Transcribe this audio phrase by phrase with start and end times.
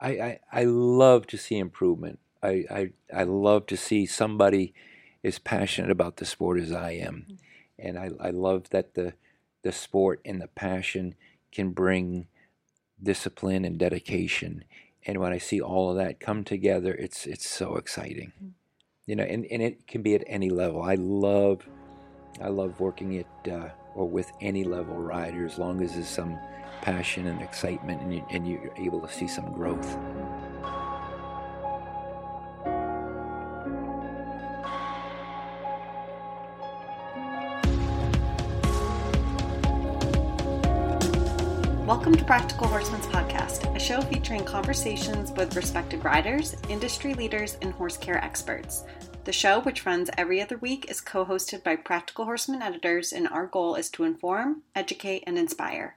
[0.00, 2.18] I, I, I love to see improvement.
[2.42, 4.74] I, I, I love to see somebody
[5.24, 7.26] as passionate about the sport as I am.
[7.28, 7.36] Mm.
[7.78, 9.14] And I, I love that the,
[9.62, 11.14] the sport and the passion
[11.50, 12.26] can bring
[13.02, 14.64] discipline and dedication.
[15.06, 18.32] And when I see all of that come together, it's, it's so exciting.
[18.42, 18.50] Mm.
[19.06, 20.82] You know, and, and it can be at any level.
[20.82, 21.66] I love,
[22.40, 26.38] I love working at, uh, or with any level rider as long as there's some
[26.86, 29.96] passion and excitement and, you, and you're able to see some growth.
[41.84, 47.72] Welcome to Practical Horseman's Podcast, a show featuring conversations with respected riders, industry leaders, and
[47.72, 48.84] horse care experts.
[49.24, 53.26] The show, which runs every other week, is co hosted by Practical Horseman editors, and
[53.26, 55.96] our goal is to inform, educate, and inspire.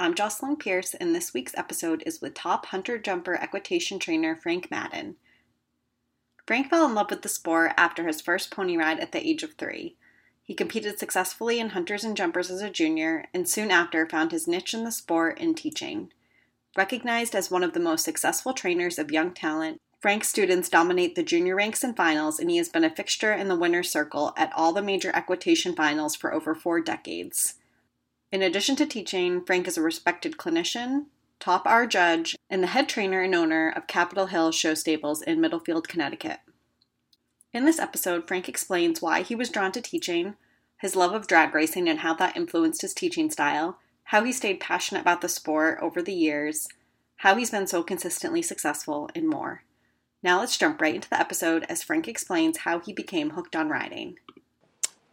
[0.00, 4.70] I'm Jocelyn Pierce, and this week's episode is with top hunter jumper equitation trainer Frank
[4.70, 5.16] Madden.
[6.46, 9.42] Frank fell in love with the sport after his first pony ride at the age
[9.42, 9.96] of three.
[10.44, 14.46] He competed successfully in hunters and jumpers as a junior, and soon after found his
[14.46, 16.12] niche in the sport in teaching.
[16.76, 21.24] Recognized as one of the most successful trainers of young talent, Frank's students dominate the
[21.24, 24.52] junior ranks and finals, and he has been a fixture in the winner's circle at
[24.54, 27.54] all the major equitation finals for over four decades.
[28.30, 31.06] In addition to teaching, Frank is a respected clinician,
[31.40, 35.40] top R judge, and the head trainer and owner of Capitol Hill Show Stables in
[35.40, 36.40] Middlefield, Connecticut.
[37.54, 40.36] In this episode, Frank explains why he was drawn to teaching,
[40.76, 44.60] his love of drag racing and how that influenced his teaching style, how he stayed
[44.60, 46.68] passionate about the sport over the years,
[47.16, 49.64] how he's been so consistently successful, and more.
[50.22, 53.70] Now let's jump right into the episode as Frank explains how he became hooked on
[53.70, 54.18] riding.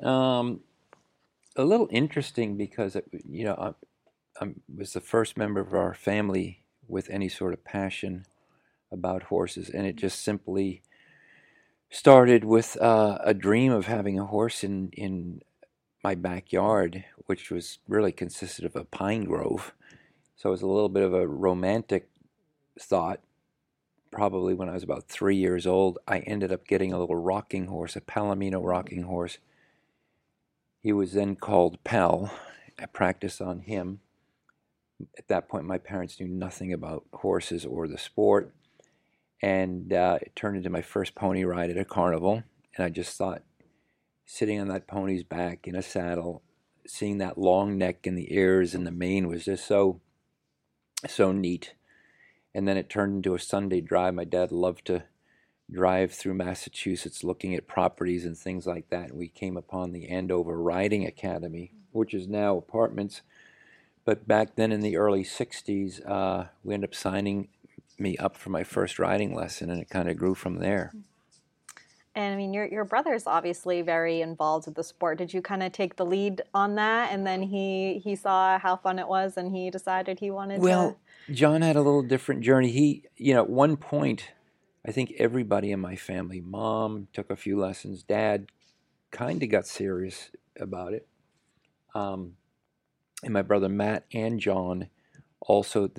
[0.04, 0.62] Um,
[1.56, 3.76] a little interesting because it, you know
[4.40, 8.26] I, I was the first member of our family with any sort of passion
[8.92, 10.82] about horses, and it just simply
[11.90, 15.42] started with uh, a dream of having a horse in in
[16.04, 19.74] my backyard, which was really consisted of a pine grove.
[20.36, 22.10] So it was a little bit of a romantic
[22.80, 23.22] thought.
[24.12, 27.68] Probably when I was about three years old, I ended up getting a little rocking
[27.68, 29.40] horse, a Palomino rocking horse
[30.86, 32.32] he was then called Pal.
[32.78, 34.02] I practiced on him.
[35.18, 38.54] At that point, my parents knew nothing about horses or the sport.
[39.42, 42.44] And uh, it turned into my first pony ride at a carnival.
[42.78, 43.42] And I just thought,
[44.28, 46.44] sitting on that pony's back in a saddle,
[46.86, 50.02] seeing that long neck and the ears and the mane was just so,
[51.08, 51.74] so neat.
[52.54, 54.14] And then it turned into a Sunday drive.
[54.14, 55.06] My dad loved to
[55.72, 59.10] drive through Massachusetts looking at properties and things like that.
[59.10, 63.22] And we came upon the Andover Riding Academy, which is now apartments.
[64.04, 67.48] But back then in the early 60s, uh, we ended up signing
[67.98, 70.92] me up for my first riding lesson, and it kind of grew from there.
[72.14, 75.18] And I mean, your your brother's obviously very involved with the sport.
[75.18, 78.78] Did you kind of take the lead on that, and then he he saw how
[78.78, 80.98] fun it was, and he decided he wanted well, to?
[81.28, 82.72] Well, John had a little different journey.
[82.72, 84.30] He, you know, at one point,
[84.88, 88.48] I think everybody in my family, mom took a few lessons, dad
[89.12, 90.30] kind of got serious
[90.60, 91.08] about it.
[91.96, 92.34] Um,
[93.24, 94.90] and my brother Matt and John
[95.42, 95.90] also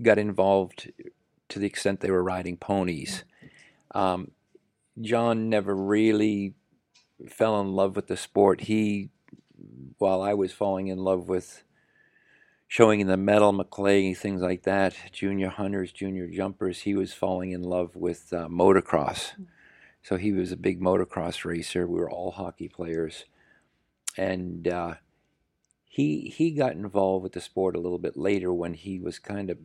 [0.00, 0.92] got involved
[1.48, 3.24] to the extent they were riding ponies.
[3.94, 4.30] Um,
[5.00, 6.54] John never really
[7.28, 8.62] fell in love with the sport.
[8.62, 9.10] He,
[9.98, 11.64] while I was falling in love with
[12.72, 16.80] showing in the medal, Maclay, things like that, junior hunters, junior jumpers.
[16.80, 19.32] He was falling in love with uh, motocross.
[19.32, 19.42] Mm-hmm.
[20.02, 21.86] So he was a big motocross racer.
[21.86, 23.26] We were all hockey players.
[24.16, 24.94] And uh,
[25.84, 29.50] he, he got involved with the sport a little bit later when he was kind
[29.50, 29.58] of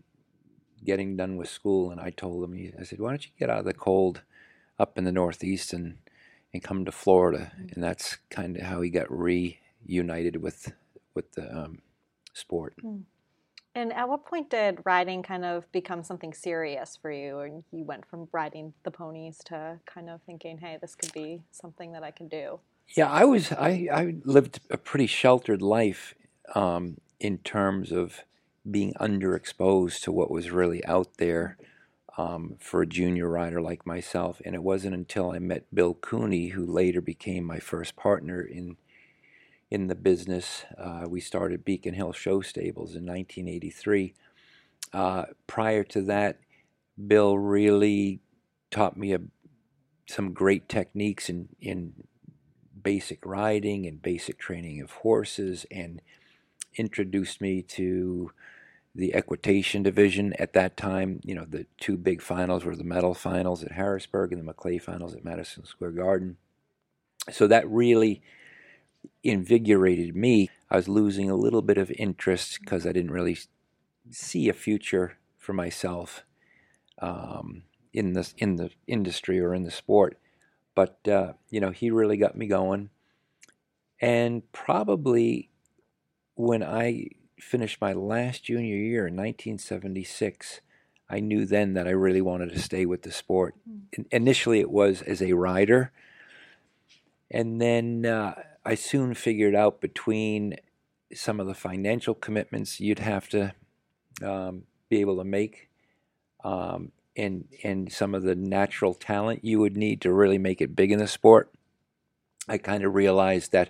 [0.83, 1.91] getting done with school.
[1.91, 4.23] And I told him, I said, why don't you get out of the cold
[4.77, 5.99] up in the Northeast and,
[6.51, 7.53] and come to Florida?
[7.55, 7.69] Mm-hmm.
[7.73, 10.73] And that's kind of how he got reunited with,
[11.13, 11.79] with the um,
[12.37, 12.75] sport.
[12.83, 13.03] Mm.
[13.75, 17.39] And at what point did riding kind of become something serious for you?
[17.41, 21.43] And you went from riding the ponies to kind of thinking, hey, this could be
[21.51, 22.59] something that I can do?
[22.95, 26.15] Yeah, I was, I, I lived a pretty sheltered life
[26.55, 28.21] um, in terms of
[28.69, 31.57] being underexposed to what was really out there
[32.17, 34.41] um, for a junior rider like myself.
[34.43, 38.77] And it wasn't until I met Bill Cooney, who later became my first partner in
[39.69, 40.65] in the business.
[40.77, 44.13] Uh, we started Beacon Hill Show Stables in 1983.
[44.93, 46.39] Uh, prior to that,
[47.05, 48.21] Bill really
[48.71, 49.19] taught me a,
[50.07, 51.93] some great techniques in, in
[52.81, 56.01] basic riding and basic training of horses and
[56.75, 58.31] introduced me to
[58.95, 61.19] the equitation division at that time.
[61.23, 64.77] You know, the two big finals were the medal finals at Harrisburg and the Maclay
[64.77, 66.37] finals at Madison Square Garden.
[67.29, 68.21] So that really
[69.23, 70.49] invigorated me.
[70.69, 73.37] I was losing a little bit of interest because I didn't really
[74.09, 76.23] see a future for myself
[76.99, 77.63] um,
[77.93, 80.17] in the in the industry or in the sport.
[80.75, 82.89] But uh, you know, he really got me going,
[83.99, 85.49] and probably
[86.35, 87.09] when I
[87.39, 90.61] finished my last junior year in 1976,
[91.09, 93.55] I knew then that I really wanted to stay with the sport.
[93.69, 94.05] Mm.
[94.11, 95.91] Initially, it was as a rider,
[97.31, 98.35] and then uh,
[98.67, 100.57] I soon figured out between
[101.13, 103.53] some of the financial commitments you'd have to
[104.21, 105.69] um, be able to make,
[106.43, 110.75] um, and and some of the natural talent you would need to really make it
[110.75, 111.49] big in the sport.
[112.49, 113.69] I kind of realized that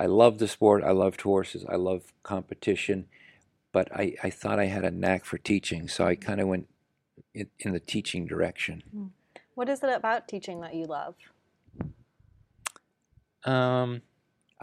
[0.00, 0.82] I love the sport.
[0.82, 1.64] I loved horses.
[1.68, 3.06] I love competition,
[3.70, 6.66] but I, I thought I had a knack for teaching, so I kind of went
[7.34, 8.82] in, in, the teaching direction.
[8.92, 9.06] Hmm.
[9.54, 11.14] What is it about teaching that you love?
[13.44, 14.02] Um,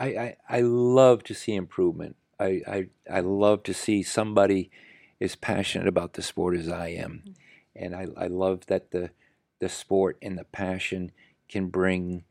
[0.01, 2.15] I, I, I love to see improvement.
[2.39, 4.71] I, I, I love to see somebody
[5.19, 7.23] as passionate about the sport as I am.
[7.25, 7.31] Hmm.
[7.73, 9.11] And I, I love that the,
[9.59, 11.11] the sport and the passion
[11.47, 12.23] can bring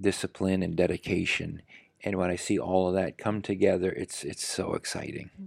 [0.00, 1.62] discipline and dedication
[2.04, 5.30] and when I see all of that come together, it's it's so exciting.
[5.34, 5.46] Mm-hmm.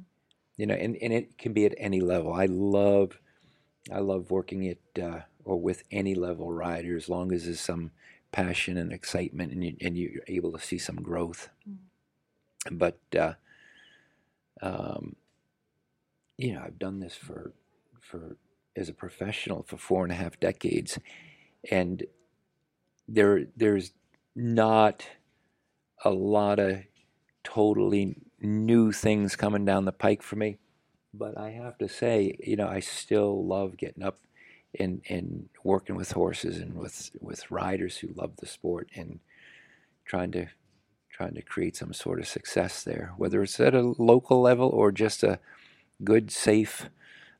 [0.57, 2.33] You know, and, and it can be at any level.
[2.33, 3.19] I love
[3.91, 7.91] I love working at uh, or with any level rider as long as there's some
[8.35, 11.49] passion and excitement and you, and you're able to see some growth.
[11.67, 12.77] Mm-hmm.
[12.77, 13.33] But uh,
[14.61, 15.15] um,
[16.37, 17.53] you know, I've done this for
[18.01, 18.35] for
[18.75, 20.99] as a professional for four and a half decades,
[21.71, 22.03] and
[23.07, 23.93] there there's
[24.35, 25.07] not
[26.03, 26.83] a lot of
[27.45, 30.57] totally new things coming down the pike for me.
[31.13, 34.17] But I have to say, you know, I still love getting up
[34.79, 39.19] and, and working with horses and with, with riders who love the sport and
[40.05, 40.47] trying to
[41.15, 44.91] trying to create some sort of success there, whether it's at a local level or
[44.91, 45.39] just a
[46.03, 46.89] good, safe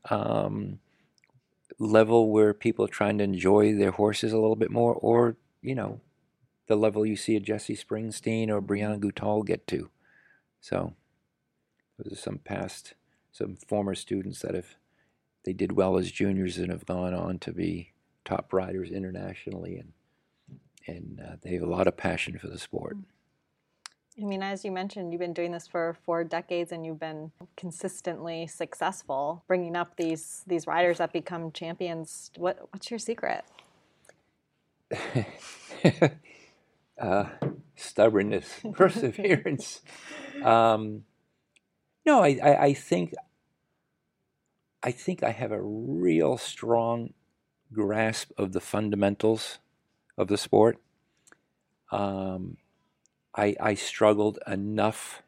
[0.09, 0.79] um,
[1.77, 5.75] level where people are trying to enjoy their horses a little bit more, or you
[5.75, 5.99] know,
[6.67, 9.89] the level you see a Jesse Springsteen or Brianne Goutal get to.
[10.61, 10.93] So
[11.97, 12.93] those are some past,
[13.31, 14.77] some former students that have
[15.45, 17.93] they did well as juniors and have gone on to be
[18.25, 19.93] top riders internationally, and
[20.87, 22.97] and uh, they have a lot of passion for the sport.
[24.21, 27.31] I mean, as you mentioned, you've been doing this for four decades, and you've been
[27.57, 32.31] consistently successful, bringing up these these riders that become champions.
[32.37, 33.43] What what's your secret?
[37.01, 37.25] uh,
[37.75, 39.81] stubbornness, perseverance.
[40.43, 41.03] Um,
[42.05, 43.13] no, I, I, I, think
[44.85, 47.13] I think I have a real strong
[47.73, 49.57] grasp of the fundamentals
[50.15, 50.77] of the sport.
[51.91, 52.57] Um,
[53.35, 55.23] I, I struggled enough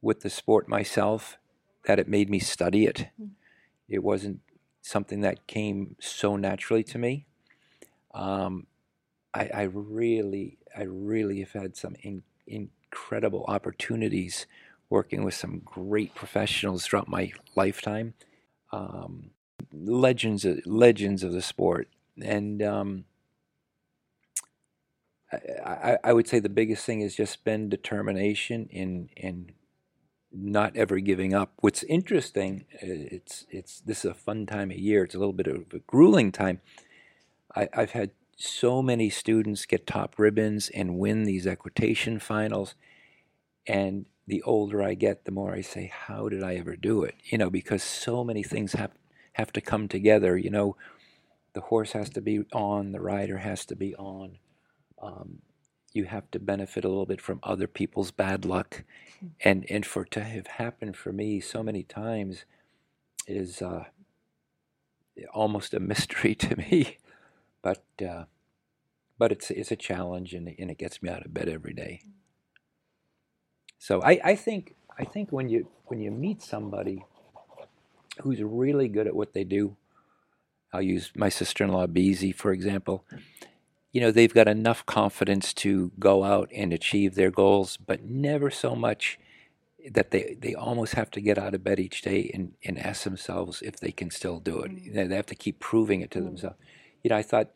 [0.00, 1.38] with the sport myself
[1.86, 3.08] that it made me study it.
[3.18, 3.26] Hmm.
[3.88, 4.42] It wasn't
[4.80, 7.26] something that came so naturally to me.
[8.14, 8.68] Um,
[9.34, 14.46] I, I really, I really have had some in, incredible opportunities
[14.88, 18.14] working with some great professionals throughout my lifetime.
[18.70, 19.30] Um,
[19.72, 21.88] legends, legends of the sport,
[22.22, 23.04] and um,
[25.32, 29.52] I, I, would say the biggest thing has just been determination in in
[30.32, 31.52] not ever giving up.
[31.60, 35.04] What's interesting, uh, it's it's this is a fun time of year.
[35.04, 36.60] It's a little bit of a grueling time.
[37.54, 42.74] I, I've had so many students get top ribbons and win these equitation finals.
[43.66, 47.14] And the older I get, the more I say, how did I ever do it?
[47.24, 48.92] You know, because so many things have,
[49.34, 50.36] have to come together.
[50.36, 50.76] You know,
[51.54, 54.38] the horse has to be on, the rider has to be on.
[55.00, 55.38] Um,
[55.92, 58.84] you have to benefit a little bit from other people's bad luck.
[59.40, 62.44] And, and for to have happened for me so many times
[63.26, 63.84] is uh,
[65.34, 66.98] almost a mystery to me
[67.62, 68.24] but uh,
[69.18, 72.02] but it's it's a challenge and, and it gets me out of bed every day.
[73.78, 77.04] So I, I think I think when you when you meet somebody
[78.22, 79.76] who's really good at what they do,
[80.72, 83.04] I'll use my sister-in-law Beezie for example.
[83.92, 88.50] You know they've got enough confidence to go out and achieve their goals, but never
[88.50, 89.18] so much
[89.90, 93.04] that they, they almost have to get out of bed each day and, and ask
[93.04, 94.70] themselves if they can still do it.
[94.72, 95.08] Mm-hmm.
[95.08, 96.28] They have to keep proving it to mm-hmm.
[96.28, 96.56] themselves
[97.02, 97.50] you know, I thought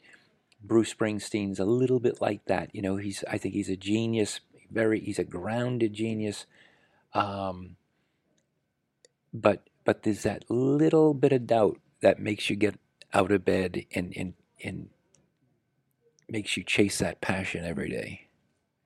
[0.62, 2.75] Bruce Springsteen's a little bit like that.
[2.75, 4.41] You know, he's I think he's a genius,
[4.73, 6.47] very he's a grounded genius.
[7.14, 7.76] Um,
[9.33, 12.79] but but there's that little bit of doubt that makes you get
[13.12, 14.88] out of bed and and and
[16.29, 18.29] makes you chase that passion every day.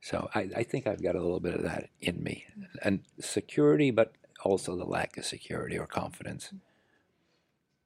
[0.01, 2.45] So I, I think I've got a little bit of that in me,
[2.83, 4.13] and security, but
[4.45, 6.53] also the lack of security or confidence.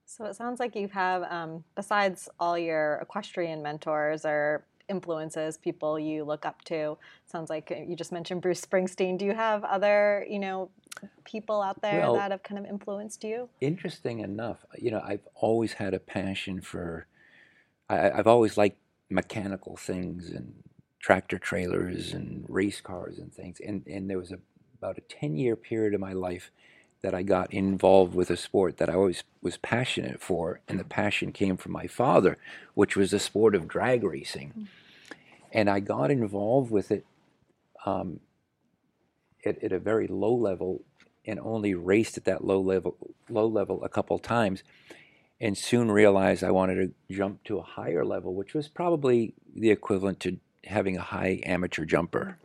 [0.05, 5.99] So it sounds like you have, um, besides all your equestrian mentors or influences, people
[5.99, 6.99] you look up to.
[7.27, 9.17] Sounds like uh, you just mentioned Bruce Springsteen.
[9.17, 10.71] Do you have other, you know,
[11.25, 13.49] people out there Well- that have kind of influenced you?
[13.61, 17.07] Interesting enough, uh, you know, I've always had a passion for.
[17.89, 18.79] I, I've always liked
[19.09, 20.63] mechanical things and
[21.01, 23.59] tractor trailers and race cars and things.
[23.67, 24.39] And and there was a,
[24.79, 26.51] about a ten year period of my life
[27.03, 30.85] that I got involved with a sport that I always was passionate for, and the
[30.85, 32.37] passion came from my father,
[32.75, 34.53] which was the sport of drag racing.
[34.59, 34.67] Mm.
[35.53, 37.05] And I got involved with it
[37.85, 38.21] um,
[39.45, 40.83] at, at a very low level
[41.27, 42.97] and only raced at that low level
[43.29, 44.63] low level a couple times
[45.41, 49.71] and soon realized I wanted to jump to a higher level which was probably the
[49.71, 52.39] equivalent to having a high amateur jumper.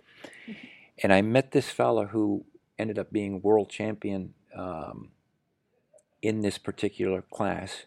[1.02, 2.46] And I met this fella who
[2.80, 5.10] ended up being world champion um,
[6.22, 7.86] in this particular class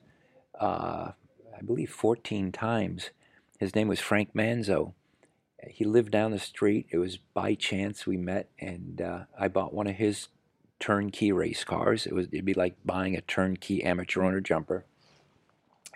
[0.61, 1.13] uh,
[1.57, 3.11] I believe 14 times.
[3.59, 4.93] His name was Frank Manzo
[5.67, 6.87] he lived down the street.
[6.91, 10.29] It was by chance we met, and uh, I bought one of his
[10.79, 12.07] turnkey race cars.
[12.07, 14.85] It was it'd be like buying a turnkey amateur owner jumper,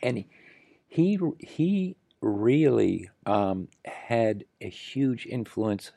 [0.02, 0.24] and
[0.88, 5.90] he he, really um, had a huge influence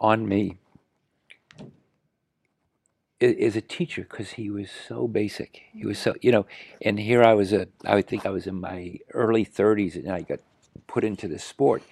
[0.00, 0.58] on me
[3.20, 5.62] as a teacher because he was so basic.
[5.72, 6.46] He was so you know,
[6.80, 10.10] and here I was a I would think I was in my early 30s, and
[10.10, 10.38] I got
[10.86, 11.82] put into the sport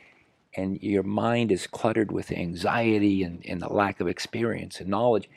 [0.57, 5.29] and your mind is cluttered with anxiety and, and the lack of experience and knowledge.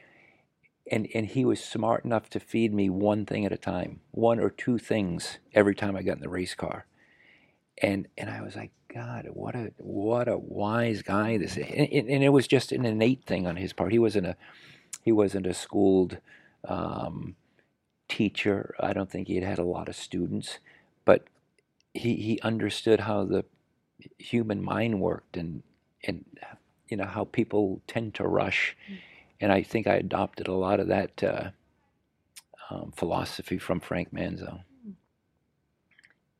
[0.92, 4.40] And, and he was smart enough to feed me one thing at a time, one
[4.40, 6.86] or two things every time I got in the race car.
[7.82, 11.66] And, and I was like, God, what a, what a wise guy this is.
[11.68, 13.92] And, and- it was just an innate thing on his part.
[13.92, 14.36] He wasn't a,
[15.04, 16.18] he wasn't a schooled
[16.68, 17.36] um,
[18.10, 18.76] teacher.
[18.80, 20.60] I don't think he had had a lot of students,
[21.06, 21.24] but
[21.94, 23.46] he, he understood how the
[24.18, 25.64] human mind worked and
[26.04, 26.26] and
[26.88, 28.76] you know how people tend to rush.
[29.42, 31.50] And i think i adopted a lot of that uh,
[32.70, 34.62] um, philosophy from frank manzo.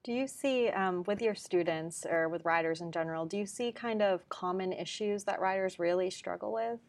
[0.04, 3.72] Do you see um, with your students or with riders in general, do you see
[3.72, 6.80] kind of common issues that riders really struggle with?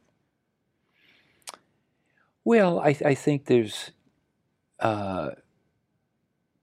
[2.45, 3.91] well i, I think there's
[4.81, 5.31] uh,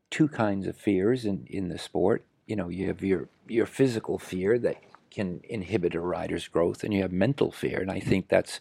[0.10, 4.18] two kinds of fears in, in the sport you know you have your your physical
[4.18, 4.78] fear that
[5.10, 8.60] can inhibit a rider's growth and you have mental fear and i think that's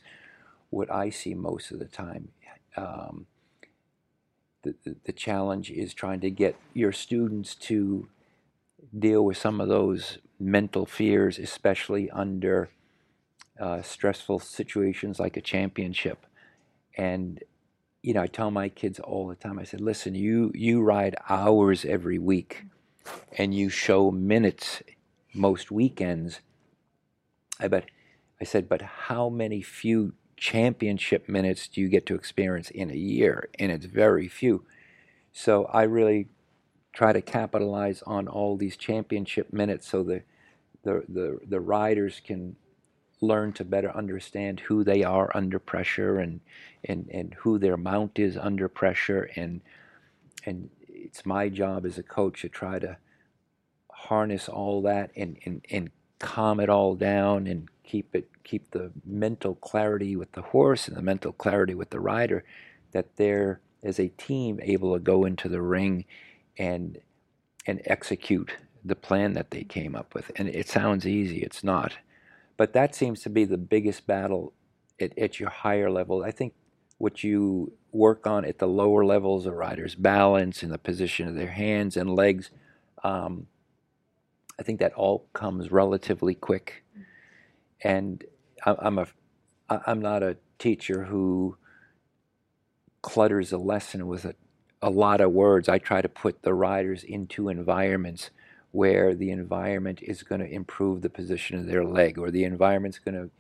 [0.70, 2.28] what i see most of the time.
[2.76, 3.26] Um,
[4.62, 8.08] the, the, the challenge is trying to get your students to
[8.96, 12.70] deal with some of those mental fears especially under
[13.58, 16.26] uh, stressful situations like a championship.
[16.96, 17.42] And
[18.02, 21.16] you know i tell my kids all the time i said listen you you ride
[21.28, 22.64] hours every week
[23.38, 24.82] and you show minutes
[25.32, 26.40] most weekends
[27.58, 27.84] i bet
[28.40, 32.94] i said but how many few championship minutes do you get to experience in a
[32.94, 33.50] year?
[33.58, 34.64] And it's very few.
[35.32, 36.28] So i really
[36.92, 40.22] try to capitalize on all these championship minutes so the
[40.82, 42.56] the the, the riders can
[43.20, 46.40] learn to better understand who they are under pressure and
[46.84, 49.60] and and who their mount is under pressure and
[50.46, 52.96] and it's my job as a coach to try to
[53.90, 58.90] harness all that and and, and calm it all down and keep it keep the
[59.04, 62.44] mental clarity with the horse and the mental clarity with the rider
[62.92, 66.04] that they're as a team able to go into the ring
[66.58, 66.98] and
[67.66, 68.52] and execute
[68.84, 70.30] the plan that they came up with.
[70.36, 71.98] And it sounds easy it's not.
[72.56, 74.52] But that seems to be the biggest battle
[75.00, 76.22] at, at your higher level.
[76.24, 76.54] I think
[77.00, 81.36] what you work on at the lower levels of riders balance and the position of
[81.36, 82.50] their hands and legs
[83.04, 83.48] um,
[84.60, 86.84] i think that all comes relatively quick.
[87.82, 88.24] And
[88.66, 89.08] i'm a
[89.86, 91.56] i'm not a teacher who
[93.02, 94.34] clutters a lesson with a,
[94.82, 95.68] a lot of words.
[95.68, 98.30] I try to put the riders into environments
[98.72, 102.98] where the environment is going to improve the position of their leg or the environment's
[102.98, 103.30] going to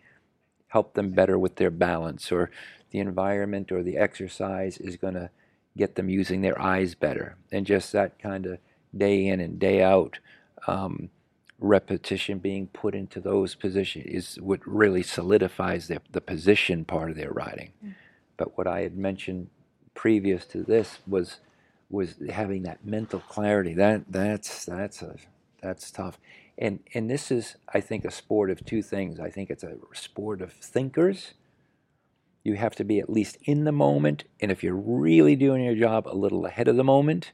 [0.70, 2.50] help them better with their balance or
[2.92, 5.30] the environment or the exercise is going to
[5.78, 8.58] get them using their eyes better and just that kind of
[8.96, 10.20] day in and day out
[10.68, 11.10] um,
[11.60, 17.16] repetition being put into those positions is what really solidifies their, the position part of
[17.16, 17.72] their riding
[18.38, 19.48] but what i had mentioned
[19.94, 21.38] previous to this was
[21.90, 23.74] was having that mental clarity.
[23.74, 25.16] That that's that's a
[25.62, 26.18] that's tough.
[26.60, 29.18] And and this is I think a sport of two things.
[29.18, 31.32] I think it's a sport of thinkers.
[32.44, 35.74] You have to be at least in the moment, and if you're really doing your
[35.74, 37.32] job, a little ahead of the moment.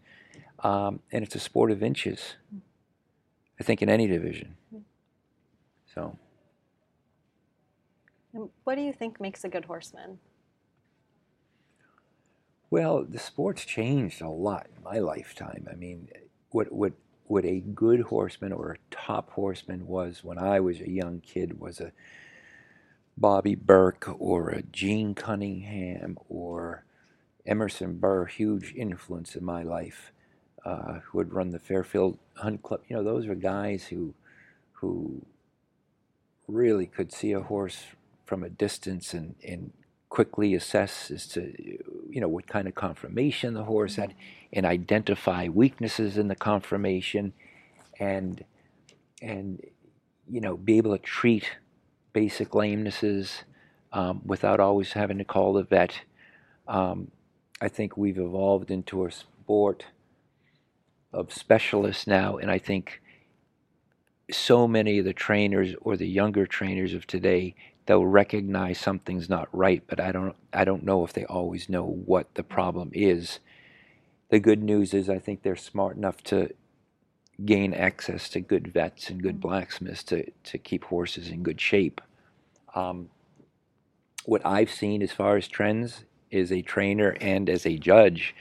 [0.61, 2.37] Um, and it's a sport of inches.
[3.61, 4.56] I think in any division.
[5.95, 6.18] So.
[8.64, 10.18] What do you think makes a good horseman?
[12.68, 15.66] Well, the sport's changed a lot in my lifetime.
[15.71, 16.09] I mean,
[16.50, 16.92] what what
[17.28, 21.59] what a good horseman or a top horseman was when I was a young kid
[21.61, 21.92] was a
[23.16, 26.85] Bobby Burke or a Gene Cunningham or
[27.47, 30.12] Emerson Burr, huge influence in my life,
[30.64, 32.83] uh, who had run the Fairfield Hunt Club.
[32.88, 34.14] You know, those were guys who
[34.73, 35.25] who
[36.47, 37.85] really could see a horse
[38.26, 39.73] from a distance and, and
[40.17, 41.53] quickly assess as to
[42.09, 44.15] you know what kind of conformation the horse had
[44.51, 47.35] and identify weaknesses in the conformation
[48.01, 48.43] and
[49.21, 49.61] and
[50.27, 51.59] you know be able to treat
[52.15, 53.43] basic lamenesses
[53.93, 56.01] um, without always having to call the vet.
[56.67, 57.11] Um,
[57.61, 59.85] I think we've evolved into a sport
[61.13, 63.03] of specialists now and I think
[64.31, 67.55] so many of the trainers or the younger trainers of today
[67.87, 71.85] they'll recognize something's not right but i don't i don't know if they always know
[71.85, 73.40] what the problem is.
[74.31, 76.50] The good news is i think they're smart enough to
[77.45, 82.00] gain access to good vets and good blacksmiths to, to keep horses in good shape.
[82.75, 83.11] Um,
[84.25, 88.35] what i've seen as far as trends is a trainer and as a judge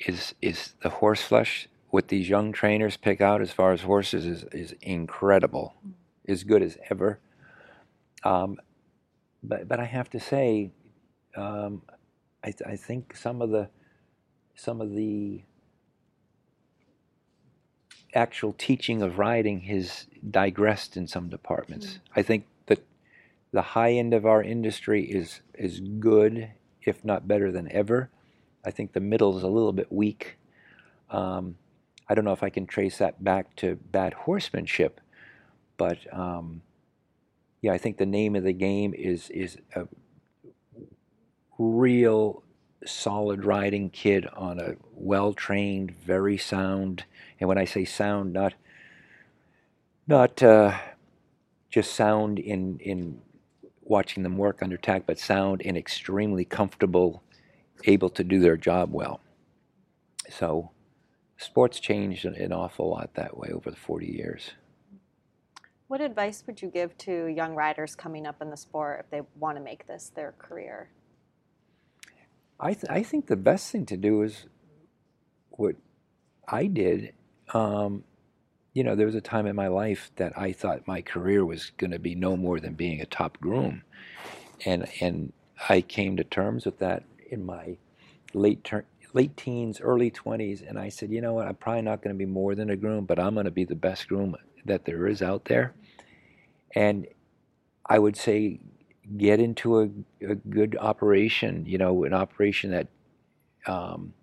[0.00, 4.24] is is the horse flesh what these young trainers pick out as far as horses
[4.24, 5.74] is, is incredible,
[6.26, 7.18] as good as ever.
[8.22, 8.58] Um,
[9.42, 10.70] but but I have to say,
[11.36, 11.82] um,
[12.44, 13.68] I, I think some of the
[14.54, 15.42] some of the
[18.14, 21.86] actual teaching of riding has digressed in some departments.
[21.86, 21.98] Mm.
[22.16, 22.80] I think that
[23.52, 26.50] the high end of our industry is is good,
[26.82, 28.10] if not better than ever.
[28.64, 30.36] I think the middle is a little bit weak.
[31.10, 31.56] Um,
[32.08, 35.00] I don't know if I can trace that back to bad horsemanship,
[35.76, 36.62] but um,
[37.62, 39.86] yeah, I think the name of the game is is a
[41.58, 42.42] real
[42.86, 47.04] solid riding kid on a well trained, very sound,
[47.38, 48.54] and when I say sound, not
[50.06, 50.78] not uh,
[51.68, 53.20] just sound in in
[53.82, 57.22] watching them work under tack, but sound and extremely comfortable,
[57.84, 59.20] able to do their job well.
[60.30, 60.70] So
[61.36, 64.52] sports changed an awful lot that way over the 40 years.
[65.90, 69.22] What advice would you give to young riders coming up in the sport if they
[69.40, 70.88] want to make this their career?
[72.60, 74.46] I, th- I think the best thing to do is
[75.50, 75.74] what
[76.46, 77.12] I did.
[77.52, 78.04] Um,
[78.72, 81.72] you know, there was a time in my life that I thought my career was
[81.76, 83.82] going to be no more than being a top groom,
[84.64, 85.32] and and
[85.68, 87.78] I came to terms with that in my
[88.32, 92.00] late ter- late teens, early 20s, and I said, you know what, I'm probably not
[92.00, 94.36] going to be more than a groom, but I'm going to be the best groom
[94.64, 95.74] that there is out there.
[96.74, 97.06] And
[97.86, 98.60] I would say,
[99.16, 99.88] get into a,
[100.24, 102.86] a good operation, you know, an operation that
[103.66, 104.14] um,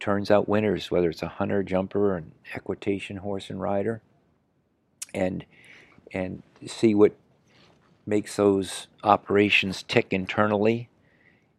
[0.00, 4.02] turns out winners, whether it's a hunter, jumper, or an equitation horse and rider,
[5.12, 5.44] and
[6.12, 7.14] and see what
[8.06, 10.88] makes those operations tick internally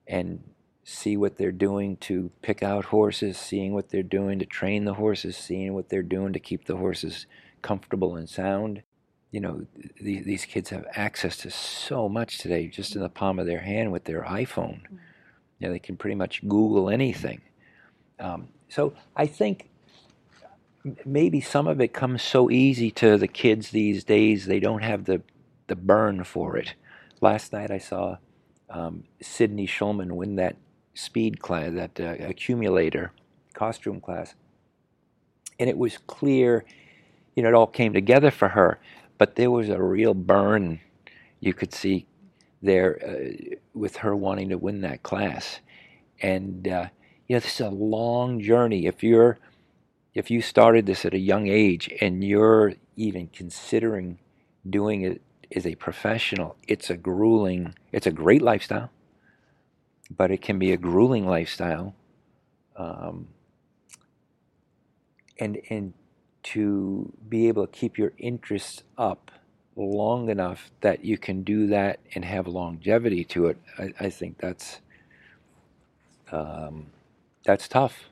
[0.07, 0.43] and
[0.83, 4.93] see what they're doing to pick out horses, seeing what they're doing to train the
[4.93, 7.25] horses, seeing what they're doing to keep the horses
[7.65, 8.83] comfortable and sound.
[9.31, 9.65] You know,
[9.97, 13.61] th- these kids have access to so much today just in the palm of their
[13.61, 14.81] hand with their iPhone.
[14.83, 14.95] Mm-hmm.
[15.57, 17.41] You know, they can pretty much Google anything.
[18.19, 19.69] Um, so I think
[21.05, 25.05] maybe some of it comes so easy to the kids these days, they don't have
[25.05, 25.21] the,
[25.67, 26.75] the burn for it.
[27.19, 28.17] Last night I saw
[28.69, 30.55] um, Sydney Shulman win that
[30.93, 33.11] speed class, that uh, accumulator
[33.53, 34.35] costume class.
[35.59, 36.65] And it was clear,
[37.35, 38.79] you know, it all came together for her,
[39.17, 40.79] but there was a real burn
[41.39, 42.07] you could see
[42.61, 45.59] there uh, with her wanting to win that class.
[46.21, 46.87] And, uh,
[47.27, 48.87] you know, this is a long journey.
[48.87, 49.37] If you're,
[50.13, 54.17] if you started this at a young age and you're even considering
[54.67, 55.21] doing it
[55.55, 58.89] as a professional, it's a grueling, it's a great lifestyle
[60.09, 61.95] but it can be a grueling lifestyle.
[62.75, 63.27] Um,
[65.39, 65.93] and and
[66.45, 69.31] to be able to keep your interests up
[69.75, 74.37] long enough that you can do that and have longevity to it, I, I think
[74.37, 74.79] that's
[76.31, 76.87] um,
[77.43, 78.09] that's tough.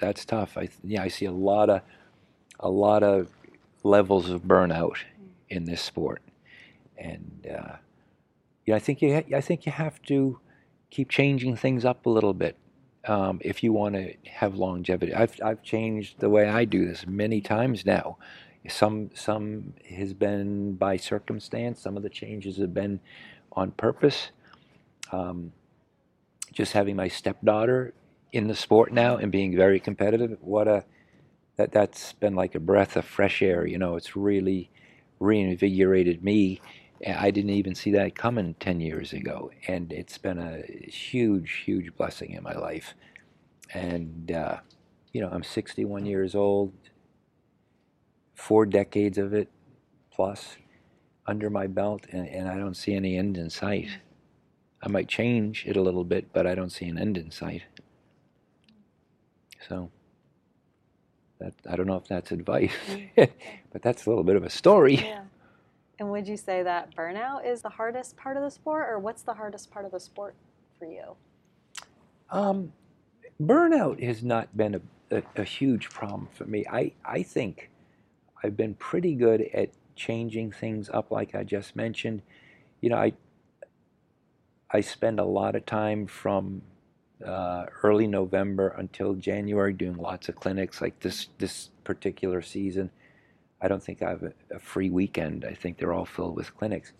[0.00, 0.58] That's tough.
[0.58, 1.82] I yeah, I see a lot of
[2.58, 3.28] a lot of
[3.82, 4.96] levels of burnout
[5.48, 6.22] in this sport,
[6.98, 7.76] and uh,
[8.66, 10.40] yeah, I think you I think you have to
[10.90, 12.56] keep changing things up a little bit
[13.06, 15.14] um, if you want to have longevity.
[15.14, 18.18] I've I've changed the way I do this many times now.
[18.68, 21.80] Some some has been by circumstance.
[21.80, 23.00] Some of the changes have been
[23.52, 24.30] on purpose.
[25.12, 25.52] Um,
[26.52, 27.94] just having my stepdaughter
[28.32, 30.84] in the sport now and being very competitive, what a
[31.56, 33.66] that that's been like a breath of fresh air.
[33.66, 34.70] You know, it's really
[35.20, 36.60] reinvigorated me.
[37.02, 39.50] Eh, I didn't even see that coming 10 years ago.
[39.68, 42.94] And it's been a huge, huge blessing in my life.
[43.74, 44.58] And, uh,
[45.12, 46.72] you know, I'm 61 years old,
[48.34, 49.48] four decades of it
[50.10, 50.56] plus
[51.26, 53.86] under my belt, and, and I don't see any end in sight.
[53.86, 54.00] Mm.
[54.82, 57.62] I might change it a little bit, but I don't see an end in sight.
[59.68, 59.90] So
[61.40, 63.30] that I don't know if that's advice, mm.
[63.72, 64.96] but that's a little bit of a story.
[64.96, 65.22] Yeah.
[65.98, 69.22] And would you say that burnout is the hardest part of the sport, or what's
[69.22, 70.34] the hardest part of the sport
[70.78, 71.16] for you?
[72.30, 72.72] Um,
[73.40, 76.66] burnout has not been a, a, a, huge problem for me.
[76.70, 77.70] I, I think
[78.42, 82.22] I've been pretty good at changing things up, like I just mentioned.
[82.80, 83.12] You know, I
[84.70, 86.62] I spend a lot of time from
[87.24, 90.80] uh, early November until January doing lots of clinics.
[90.80, 92.90] Like this this particular season,
[93.60, 95.44] I don't think I have a, a free weekend.
[95.44, 96.92] I think they're all filled with clinics,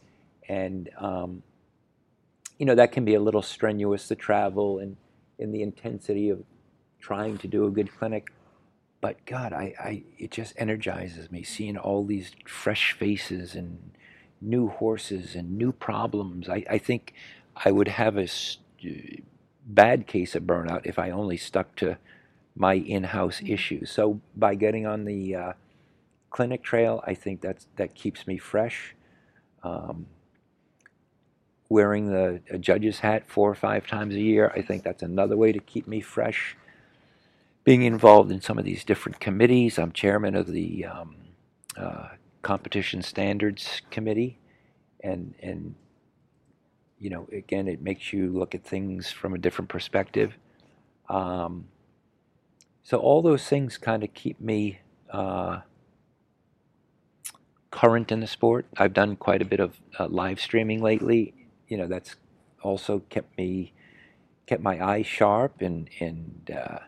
[0.48, 1.42] and um,
[2.58, 4.96] you know that can be a little strenuous to travel and
[5.38, 6.42] in the intensity of
[6.98, 8.32] trying to do a good clinic.
[9.00, 13.90] But God, I, I it just energizes me seeing all these fresh faces and
[14.40, 16.48] new horses and new problems.
[16.48, 17.12] I, I think
[17.64, 19.24] I would have a st-
[19.66, 21.98] bad case of burnout if I only stuck to
[22.54, 23.90] my in-house issues.
[23.90, 25.52] So by getting on the uh,
[26.37, 28.94] clinic trail, I think that's that keeps me fresh.
[29.62, 30.05] Um,
[31.70, 35.51] wearing the judge's hat four or five times a year, I think that's another way
[35.53, 36.55] to keep me fresh.
[37.64, 41.16] Being involved in some of these different committees, I'm chairman of the um,
[41.75, 42.09] uh,
[42.42, 44.38] competition standards committee,
[45.03, 45.75] and and
[46.99, 50.37] you know, again, it makes you look at things from a different perspective.
[51.09, 51.68] Um,
[52.83, 55.61] so all those things kind of keep me uh,
[57.76, 58.64] current in the sport.
[58.78, 61.34] I've done quite a bit of uh, live streaming lately.
[61.68, 62.16] You know, that's
[62.62, 63.74] also kept me
[64.46, 66.78] kept my eyes sharp and and uh,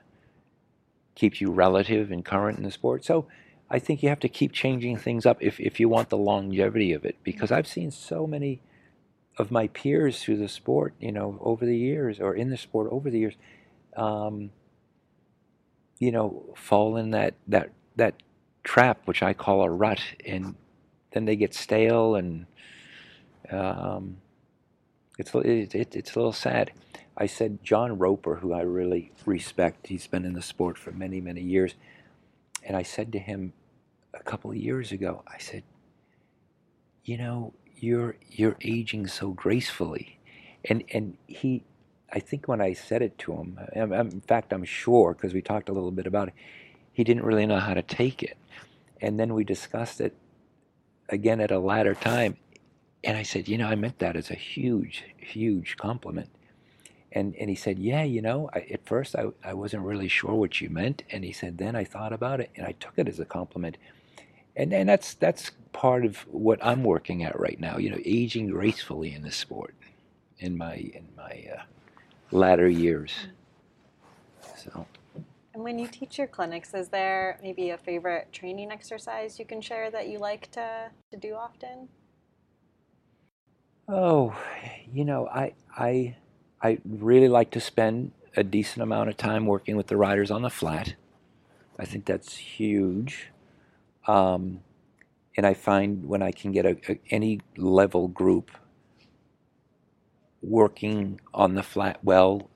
[1.14, 3.04] keeps you relative and current in the sport.
[3.04, 3.26] So
[3.68, 6.94] I think you have to keep changing things up if if you want the longevity
[6.94, 7.16] of it.
[7.22, 8.62] Because I've seen so many
[9.36, 12.90] of my peers through the sport, you know, over the years or in the sport
[12.90, 13.34] over the years,
[13.94, 14.50] um,
[15.98, 18.14] you know, fall in that that that
[18.64, 20.54] trap which I call a rut, and
[21.12, 22.46] then they get stale, and
[23.50, 24.18] um,
[25.18, 26.72] it's it, it, it's a little sad.
[27.16, 31.20] I said John Roper, who I really respect, he's been in the sport for many
[31.20, 31.74] many years,
[32.64, 33.52] and I said to him
[34.14, 35.62] a couple of years ago, I said,
[37.04, 40.18] you know, you're you're aging so gracefully
[40.64, 41.62] and and he
[42.12, 45.68] i think when i said it to him in fact i'm sure because we talked
[45.68, 46.34] a little bit about it
[46.92, 48.36] he didn't really know how to take it
[49.00, 50.14] and then we discussed it
[51.08, 52.36] again at a later time
[53.04, 56.30] and i said you know i meant that as a huge huge compliment
[57.12, 60.34] and and he said yeah you know I, at first I, I wasn't really sure
[60.34, 63.08] what you meant and he said then i thought about it and i took it
[63.08, 63.78] as a compliment
[64.56, 67.78] and and that's that's part of what I'm working at right now.
[67.78, 69.74] You know, aging gracefully in the sport
[70.38, 71.62] in my in my uh,
[72.32, 73.12] latter years.
[74.56, 74.86] So.
[75.58, 79.60] And when you teach your clinics, is there maybe a favorite training exercise you can
[79.60, 81.88] share that you like to, to do often?
[83.88, 84.40] Oh,
[84.92, 86.14] you know, I I
[86.62, 90.42] I really like to spend a decent amount of time working with the riders on
[90.42, 90.94] the flat.
[91.76, 93.30] I think that's huge.
[94.06, 94.60] Um,
[95.36, 98.52] and I find when I can get a, a, any level group
[100.40, 102.48] working on the flat well,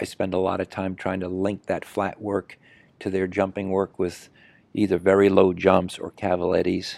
[0.00, 2.58] I spend a lot of time trying to link that flat work
[3.00, 4.28] to their jumping work with
[4.74, 6.96] either very low jumps or cavalettis,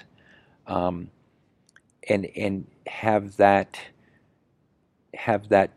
[0.67, 1.11] um,
[2.09, 3.79] and and have that
[5.15, 5.71] have that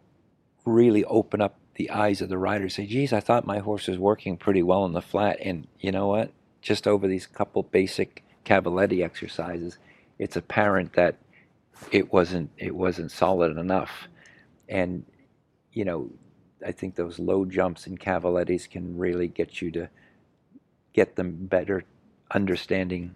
[0.65, 2.69] really open up the eyes of the rider.
[2.69, 5.91] Say, "Geez, I thought my horse was working pretty well in the flat, and you
[5.91, 6.31] know what?
[6.65, 9.77] just over these couple basic Cavaletti exercises,
[10.17, 11.15] it's apparent that
[11.91, 14.07] it wasn't it wasn't solid enough,
[14.67, 15.05] and
[15.71, 16.09] you know
[16.65, 19.89] I think those low jumps in cavalettis can really get you to
[20.93, 21.83] get them better
[22.31, 23.15] understanding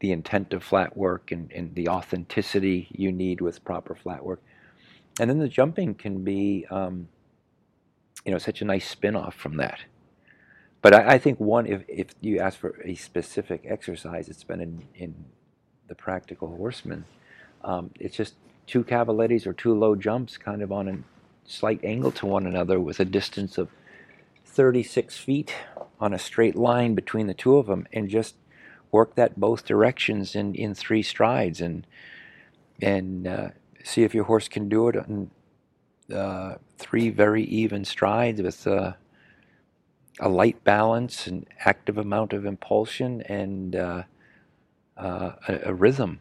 [0.00, 4.42] the intent of flat work and, and the authenticity you need with proper flat work.
[5.20, 7.08] And then the jumping can be, um,
[8.24, 9.80] you know, such a nice spin off from that.
[10.82, 14.60] But I, I, think one, if, if you ask for a specific exercise, it's been
[14.60, 15.14] in, in
[15.88, 17.04] the practical horseman.
[17.62, 18.34] Um, it's just
[18.66, 20.98] two cavalettis or two low jumps kind of on a
[21.46, 23.68] slight angle to one another with a distance of
[24.44, 25.54] 36 feet
[26.00, 28.36] on a straight line between the two of them and just
[28.90, 31.86] work that both directions in, in three strides and
[32.82, 33.48] and uh,
[33.84, 35.30] see if your horse can do it in
[36.14, 38.92] uh, three very even strides with uh,
[40.20, 44.02] a light balance and active amount of impulsion and uh,
[44.96, 46.20] uh, a, a, rhythm.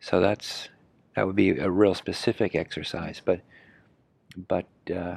[0.00, 0.68] So that's
[1.14, 3.40] that would be a real specific exercise, but
[4.36, 5.16] but uh,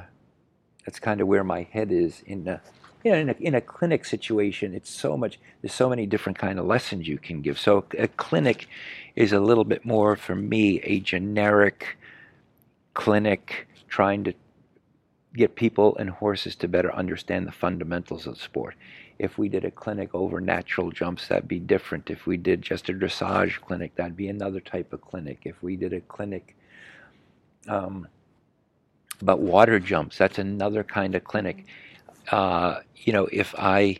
[0.84, 2.60] that's kind of where my head is in the
[3.04, 5.38] you know, in a, in a clinic situation, it's so much.
[5.60, 7.58] There's so many different kind of lessons you can give.
[7.58, 8.66] So a clinic
[9.14, 11.98] is a little bit more for me a generic
[12.94, 14.32] clinic trying to
[15.34, 18.74] get people and horses to better understand the fundamentals of the sport.
[19.18, 22.10] If we did a clinic over natural jumps, that'd be different.
[22.10, 25.40] If we did just a dressage clinic, that'd be another type of clinic.
[25.44, 26.56] If we did a clinic
[27.68, 28.08] um,
[29.20, 31.66] about water jumps, that's another kind of clinic.
[32.30, 33.98] Uh, you know, if I,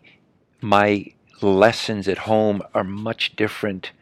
[0.61, 3.93] my lessons at home are much different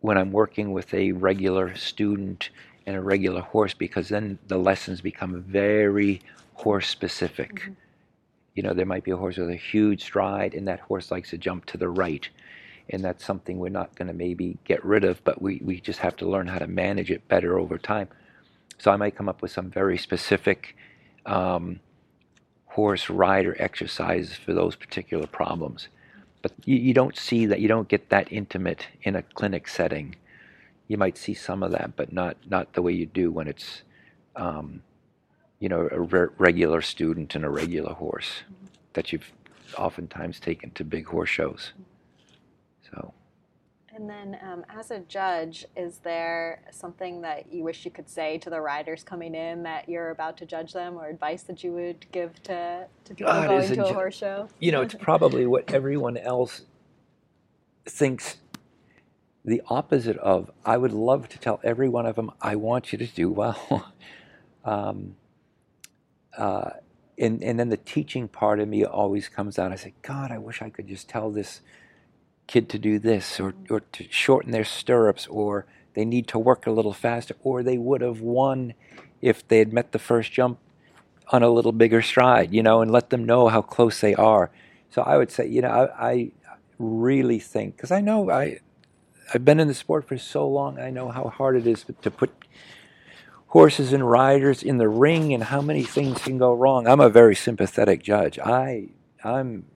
[0.00, 2.50] when I'm working with a regular student
[2.86, 6.20] and a regular horse because then the lessons become very
[6.54, 7.54] horse specific.
[7.54, 7.72] Mm-hmm.
[8.54, 11.30] You know, there might be a horse with a huge stride, and that horse likes
[11.30, 12.28] to jump to the right.
[12.90, 16.00] And that's something we're not going to maybe get rid of, but we, we just
[16.00, 18.08] have to learn how to manage it better over time.
[18.80, 20.74] So I might come up with some very specific
[21.26, 21.80] um,
[22.64, 25.88] horse rider exercises for those particular problems.
[26.40, 30.16] But you, you don't see that, you don't get that intimate in a clinic setting.
[30.88, 33.82] You might see some of that, but not, not the way you do when it's
[34.34, 34.82] um,
[35.58, 38.44] you know, a re- regular student and a regular horse
[38.94, 39.30] that you've
[39.76, 41.72] oftentimes taken to big horse shows.
[42.90, 43.12] So.
[43.92, 48.38] And then, um, as a judge, is there something that you wish you could say
[48.38, 51.72] to the riders coming in that you're about to judge them, or advice that you
[51.72, 54.48] would give to, to people God, going to a, a horse show?
[54.60, 56.62] You know, it's probably what everyone else
[57.84, 58.36] thinks
[59.44, 60.52] the opposite of.
[60.64, 63.92] I would love to tell every one of them, I want you to do well.
[64.64, 65.16] um,
[66.38, 66.70] uh,
[67.18, 69.72] and, and then the teaching part of me always comes out.
[69.72, 71.60] I say, God, I wish I could just tell this
[72.50, 76.66] kid to do this or, or to shorten their stirrups or they need to work
[76.66, 78.74] a little faster or they would have won
[79.20, 80.58] if they had met the first jump
[81.28, 84.50] on a little bigger stride, you know, and let them know how close they are.
[84.90, 86.30] So I would say, you know, I, I
[86.80, 88.58] really think, because I know I,
[89.32, 92.10] I've been in the sport for so long, I know how hard it is to
[92.10, 92.32] put
[93.46, 96.88] horses and riders in the ring and how many things can go wrong.
[96.88, 98.40] I'm a very sympathetic judge.
[98.40, 98.88] I
[99.22, 99.66] I'm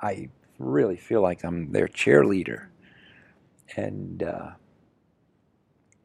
[0.00, 0.28] I
[0.62, 2.66] really feel like I'm their cheerleader.
[3.76, 4.50] And uh,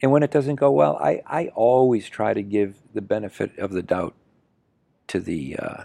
[0.02, 3.72] and when it doesn't go well, I, I always try to give the benefit of
[3.72, 4.16] the doubt
[5.08, 5.84] to the uh,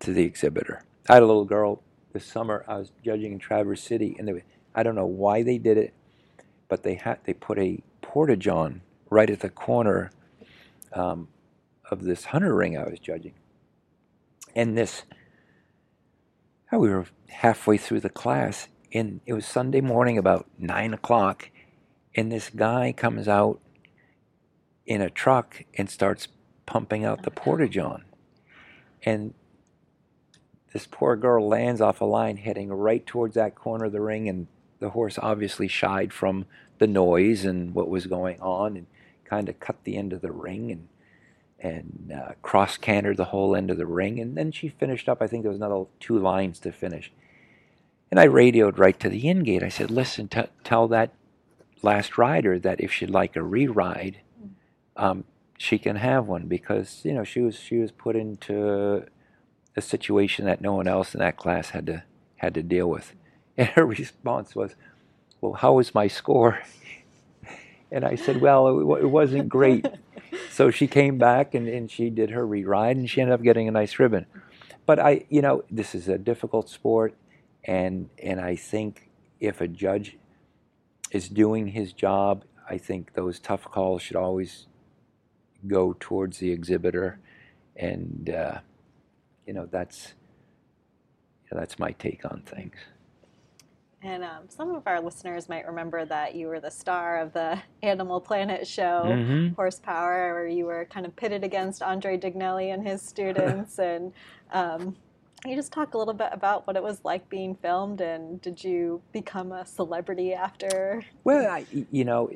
[0.00, 0.82] to the exhibitor.
[1.08, 2.64] I had a little girl this summer.
[2.68, 4.42] I was judging in Traverse City, and they,
[4.74, 5.94] I don't know why they did it,
[6.68, 10.10] but they had they put a Porta-John right at the corner
[10.92, 11.28] um,
[11.90, 13.34] of this hunter ring I was judging.
[14.54, 15.04] And this,
[16.78, 21.50] we were halfway through the class, and it was Sunday morning about nine o'clock,
[22.14, 23.60] and this guy comes out
[24.86, 26.28] in a truck and starts
[26.66, 28.04] pumping out the Porta-John.
[29.04, 29.34] And
[30.72, 34.28] this poor girl lands off a line heading right towards that corner of the ring,
[34.28, 34.46] and
[34.78, 36.46] the horse obviously shied from
[36.78, 38.76] the noise and what was going on.
[38.76, 38.86] And
[39.32, 40.88] kind of cut the end of the ring and
[41.62, 44.18] and uh, cross cantered the whole end of the ring.
[44.18, 45.22] And then she finished up.
[45.22, 47.12] I think there was another two lines to finish.
[48.10, 49.62] And I radioed right to the in gate.
[49.62, 51.14] I said, "Listen, t- tell that
[51.82, 54.18] last rider that if she'd like a re-ride,
[54.96, 55.24] um,
[55.56, 59.06] she can have one because you know she was she was put into
[59.76, 62.02] a situation that no one else in that class had to
[62.36, 63.14] had to deal with."
[63.54, 64.74] And her response was,
[65.42, 66.60] "Well, how was my score?"
[67.92, 69.86] And I said, well, it, it wasn't great.
[70.50, 73.68] So she came back and, and she did her re-ride and she ended up getting
[73.68, 74.26] a nice ribbon.
[74.86, 77.14] But I, you know, this is a difficult sport,
[77.64, 80.16] and and I think if a judge
[81.12, 84.66] is doing his job, I think those tough calls should always
[85.66, 87.20] go towards the exhibitor,
[87.76, 88.58] and uh,
[89.46, 90.14] you know that's
[91.50, 92.76] that's my take on things.
[94.04, 97.58] And um, some of our listeners might remember that you were the star of the
[97.82, 99.54] Animal Planet show, Mhm.
[99.54, 103.78] Horsepower, where you were kind of pitted against Andre Dignelli and his students.
[103.78, 104.12] and
[104.52, 104.96] um,
[105.40, 108.40] can you just talk a little bit about what it was like being filmed, and
[108.42, 111.02] did you become a celebrity after?
[111.24, 112.30] Well, I, you know,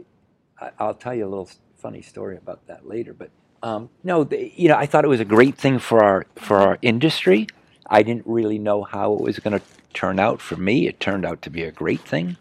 [0.78, 3.12] I'll tell you a little funny story about that later.
[3.12, 3.30] But
[3.62, 6.56] um, no, the, you know, I thought it was a great thing for our for
[6.58, 7.46] our industry.
[7.88, 10.86] I didn't really know how it was going to turn out for me.
[10.86, 12.36] It turned out to be a great thing.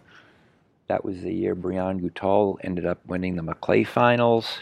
[0.87, 4.59] That was the year Brianne Goutal ended up winning the Maclay finals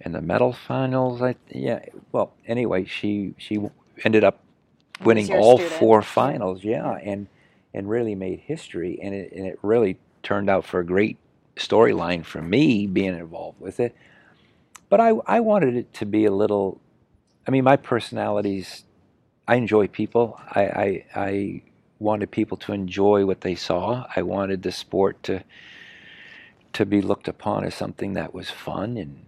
[0.00, 1.22] and the medal finals.
[1.22, 1.80] I yeah.
[2.12, 3.58] Well, anyway, she she
[4.04, 4.40] ended up
[5.02, 5.78] winning all student.
[5.78, 6.64] four finals.
[6.64, 7.28] Yeah, and
[7.72, 8.98] and really made history.
[9.02, 11.16] And it and it really turned out for a great
[11.56, 13.94] storyline for me being involved with it.
[14.88, 16.80] But I I wanted it to be a little.
[17.46, 18.84] I mean, my personality's.
[19.48, 20.40] I enjoy people.
[20.50, 21.62] I I, I
[21.98, 24.06] wanted people to enjoy what they saw.
[24.14, 25.44] I wanted the sport to
[26.72, 29.26] to be looked upon as something that was fun and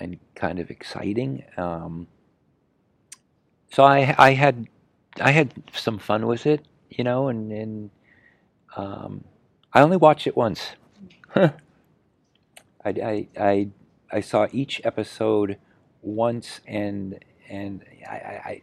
[0.00, 1.44] and kind of exciting.
[1.56, 2.06] Um,
[3.70, 4.68] so I I had
[5.20, 7.90] I had some fun with it, you know, and and
[8.76, 9.24] um,
[9.72, 10.72] I only watched it once.
[11.34, 11.52] I,
[12.84, 13.68] I I
[14.10, 15.58] I saw each episode
[16.00, 18.62] once, and and I, I, I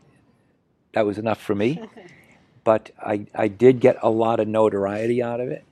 [0.93, 1.82] that was enough for me.
[2.63, 5.65] but I I did get a lot of notoriety out of it,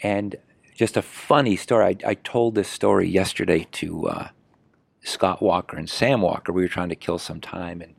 [0.00, 0.36] and
[0.74, 1.84] just a funny story.
[2.04, 4.28] I, I told this story yesterday to uh,
[5.02, 6.52] Scott Walker and Sam Walker.
[6.52, 7.94] We were trying to kill some time, and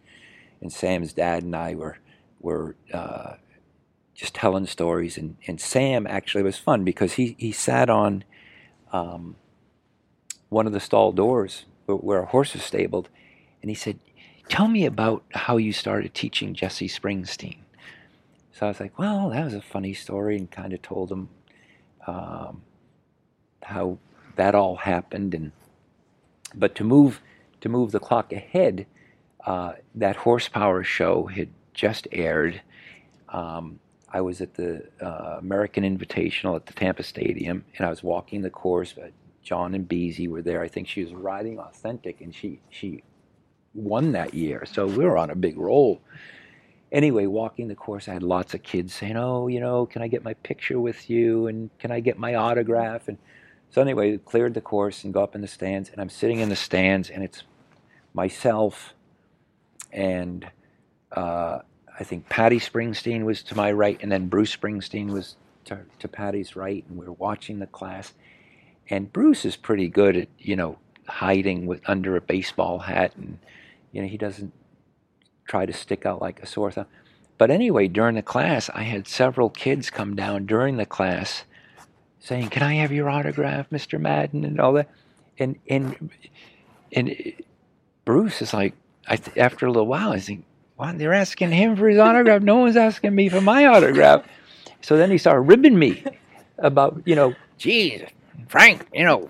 [0.62, 1.98] and Sam's dad and I were
[2.40, 3.36] were uh,
[4.14, 5.18] just telling stories.
[5.18, 8.24] And, and Sam actually was fun because he he sat on
[8.92, 9.36] um,
[10.50, 13.10] one of the stall doors where, where a horse was stabled,
[13.62, 14.00] and he said,
[14.50, 17.58] "Tell me about how you started teaching Jesse Springsteen."
[18.52, 21.30] So I was like, "Well, that was a funny story," and kind of told him
[22.08, 22.62] um,
[23.64, 23.98] how
[24.36, 25.34] that all happened.
[25.34, 25.52] And
[26.54, 27.22] but to move
[27.62, 28.86] to move the clock ahead,
[29.46, 32.62] uh, that horsepower show had just aired.
[33.30, 33.80] Um,
[34.12, 38.42] I was at the uh, American Invitational at the Tampa Stadium, and I was walking
[38.42, 38.94] the course.
[39.44, 40.62] John and Beezie were there.
[40.62, 43.04] I think she was riding Authentic, and she she
[43.76, 44.66] won that year.
[44.72, 46.02] So we were on a big roll.
[46.92, 50.08] Anyway, walking the course, I had lots of kids saying, "Oh, you know, can I
[50.08, 51.48] get my picture with you?
[51.48, 53.18] And can I get my autograph?" And
[53.70, 56.40] so anyway, we cleared the course and go up in the stands, and I'm sitting
[56.40, 57.44] in the stands, and it's
[58.14, 58.94] myself
[59.96, 60.48] and
[61.14, 61.60] uh,
[61.98, 66.08] I think Patti Springsteen was to my right, and then Bruce Springsteen was to, to
[66.08, 68.14] Patti's right, and we were watching the class.
[68.90, 73.40] And Bruce is pretty good at you know hiding with under a baseball hat, and
[73.96, 74.54] you know he doesn't
[75.46, 76.86] try to stick out like a sore thumb.
[77.38, 81.46] But anyway, during the class, I had several kids come down during the class
[82.20, 84.00] saying, "Can I have your autograph, Mr.
[84.00, 84.90] Madden?" and all that.
[85.40, 86.12] And and
[86.92, 87.16] and
[88.04, 88.74] Bruce is like,
[89.08, 90.44] I th- after a little while, I think,
[90.78, 92.42] "Wow, they're asking him for his autograph.
[92.42, 94.26] No one's asking me for my autograph."
[94.82, 96.04] So then he started ribbing me
[96.58, 98.04] about, you know, geez,
[98.50, 99.30] Frank, you know,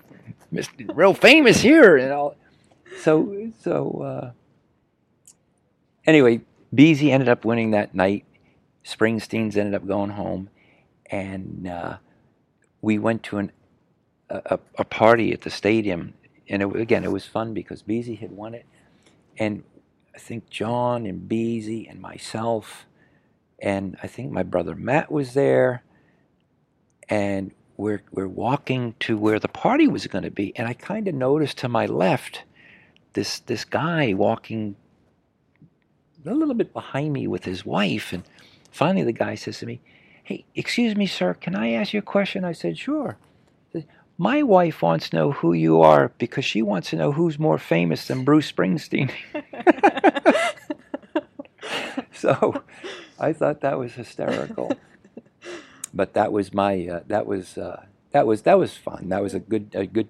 [0.92, 2.34] real famous here and all.
[3.00, 4.45] So so uh,
[6.06, 6.40] anyway,
[6.74, 8.24] Beezie ended up winning that night.
[8.84, 10.48] Springsteen's ended up going home,
[11.10, 11.96] and uh,
[12.80, 13.52] we went to an
[14.28, 16.14] a, a party at the stadium,
[16.48, 18.66] and it, again it was fun because Beezie had won it,
[19.38, 19.64] and
[20.14, 22.86] I think John and Beezie and myself,
[23.58, 25.82] and I think my brother Matt was there,
[27.08, 31.08] and we're we're walking to where the party was going to be, and I kind
[31.08, 32.42] of noticed to my left
[33.12, 34.76] this this guy walking
[36.28, 38.24] a little bit behind me with his wife, and
[38.70, 39.80] finally the guy says to me,
[40.24, 43.16] "Hey, excuse me, sir, can I ask you a question?" I said, "Sure."
[43.72, 43.84] Says,
[44.18, 47.58] My wife wants to know who you are because she wants to know who's more
[47.58, 49.10] famous than Bruce Springsteen.
[52.12, 52.62] so
[53.18, 54.72] I thought that was hysterical.
[55.92, 59.08] But that was my uh, that was uh, that was that was fun.
[59.08, 60.08] That was a good a good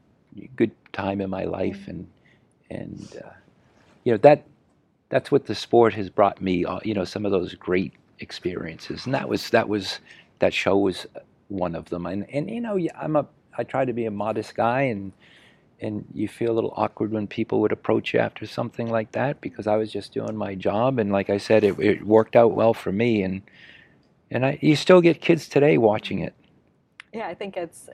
[0.57, 2.09] good time in my life, and
[2.71, 3.31] and uh,
[4.03, 4.45] you know that
[5.09, 6.65] that's what the sport has brought me.
[6.65, 10.01] uh, You know, some of those great experiences, and that was that was
[10.41, 11.07] that show was
[11.49, 12.07] one of them.
[12.07, 13.27] And and you know, I'm a
[13.59, 15.13] I try to be a modest guy, and
[15.81, 19.41] and you feel a little awkward when people would approach you after something like that
[19.43, 22.55] because I was just doing my job, and like I said, it, it worked out
[22.55, 23.43] well for me, and
[24.31, 26.35] and I you still get kids today watching it.
[27.13, 27.89] Yeah, I think it's.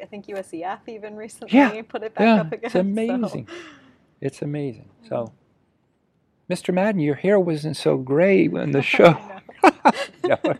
[0.00, 2.62] I think USEF even recently Yeah, put it back yeah, up again.
[2.64, 3.48] it's so- amazing.
[4.20, 4.88] It's amazing.
[5.08, 5.32] So
[6.52, 6.74] Mr.
[6.74, 9.18] Madden, your hair wasn't so gray in the show.
[10.24, 10.58] no, I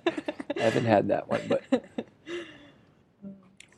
[0.57, 1.63] haven't had that one, but.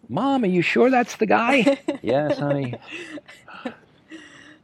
[0.09, 1.81] Mom, are you sure that's the guy?
[2.03, 2.77] yes, honey.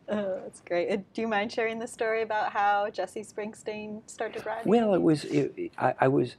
[0.09, 1.13] Oh, that's great.
[1.13, 4.71] Do you mind sharing the story about how Jesse Springsteen started riding?
[4.71, 6.37] Well, it was it, I, I was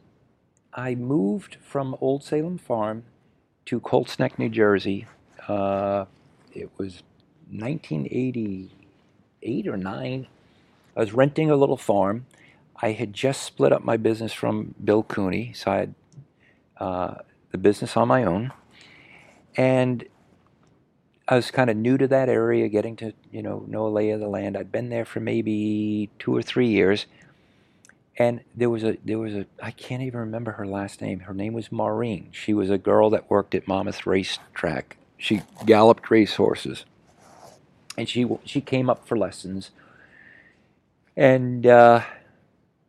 [0.73, 3.03] I moved from Old Salem Farm
[3.65, 5.07] to Colts Neck, New Jersey.
[5.47, 6.05] Uh,
[6.53, 7.03] it was
[7.49, 10.27] 1988 or nine.
[11.01, 12.27] I was renting a little farm.
[12.79, 15.95] I had just split up my business from Bill Cooney, so I had
[16.77, 17.15] uh,
[17.49, 18.53] the business on my own,
[19.57, 20.05] and
[21.27, 24.11] I was kind of new to that area, getting to you know know a lay
[24.11, 24.55] of the land.
[24.55, 27.07] I'd been there for maybe two or three years,
[28.15, 31.21] and there was a there was a I can't even remember her last name.
[31.21, 32.29] Her name was Maureen.
[32.31, 34.97] She was a girl that worked at Monmouth Racetrack.
[35.17, 36.85] She galloped racehorses,
[37.97, 39.71] and she she came up for lessons,
[41.17, 42.01] and uh,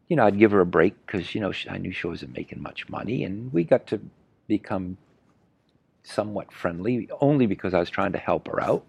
[0.09, 2.63] you know I'd give her a break because you know I knew she wasn't making
[2.63, 4.01] much money, and we got to
[4.49, 4.97] become
[6.05, 8.85] somewhat friendly, only because I was trying to help her out.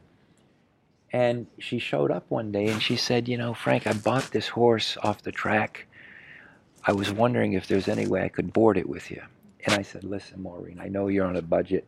[1.11, 4.47] And she showed up one day and she said, You know, Frank, I bought this
[4.47, 5.87] horse off the track.
[6.85, 9.21] I was wondering if there's any way I could board it with you.
[9.65, 11.85] And I said, Listen, Maureen, I know you're on a budget.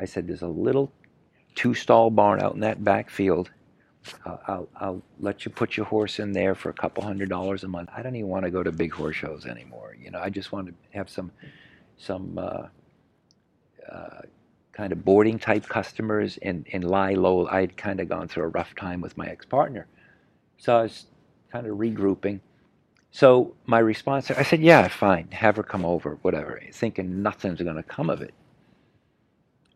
[0.00, 0.90] I said, There's a little
[1.54, 3.50] two stall barn out in that back field.
[4.24, 7.68] I'll, I'll, let you put your horse in there for a couple hundred dollars a
[7.68, 7.90] month.
[7.96, 9.96] I don't even want to go to big horse shows anymore.
[10.00, 11.30] You know, I just want to have some,
[11.98, 12.66] some, uh,
[13.90, 14.22] uh,
[14.72, 17.46] kind of boarding type customers and, and lie low.
[17.46, 19.86] I had kind of gone through a rough time with my ex partner.
[20.56, 21.06] So I was
[21.50, 22.40] kind of regrouping.
[23.10, 27.76] So my response, I said, yeah, fine, have her come over, whatever, thinking nothing's going
[27.76, 28.32] to come of it.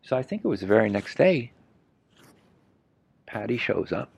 [0.01, 1.51] So I think it was the very next day,
[3.27, 4.09] Patti shows up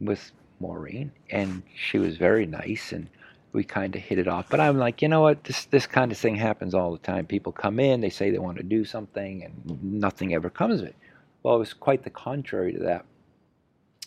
[0.00, 3.08] with Maureen, and she was very nice, and
[3.52, 4.48] we kind of hit it off.
[4.48, 5.44] But I'm like, you know what?
[5.44, 7.26] This this kind of thing happens all the time.
[7.26, 10.88] People come in, they say they want to do something, and nothing ever comes of
[10.88, 10.96] it.
[11.42, 13.04] Well, it was quite the contrary to that.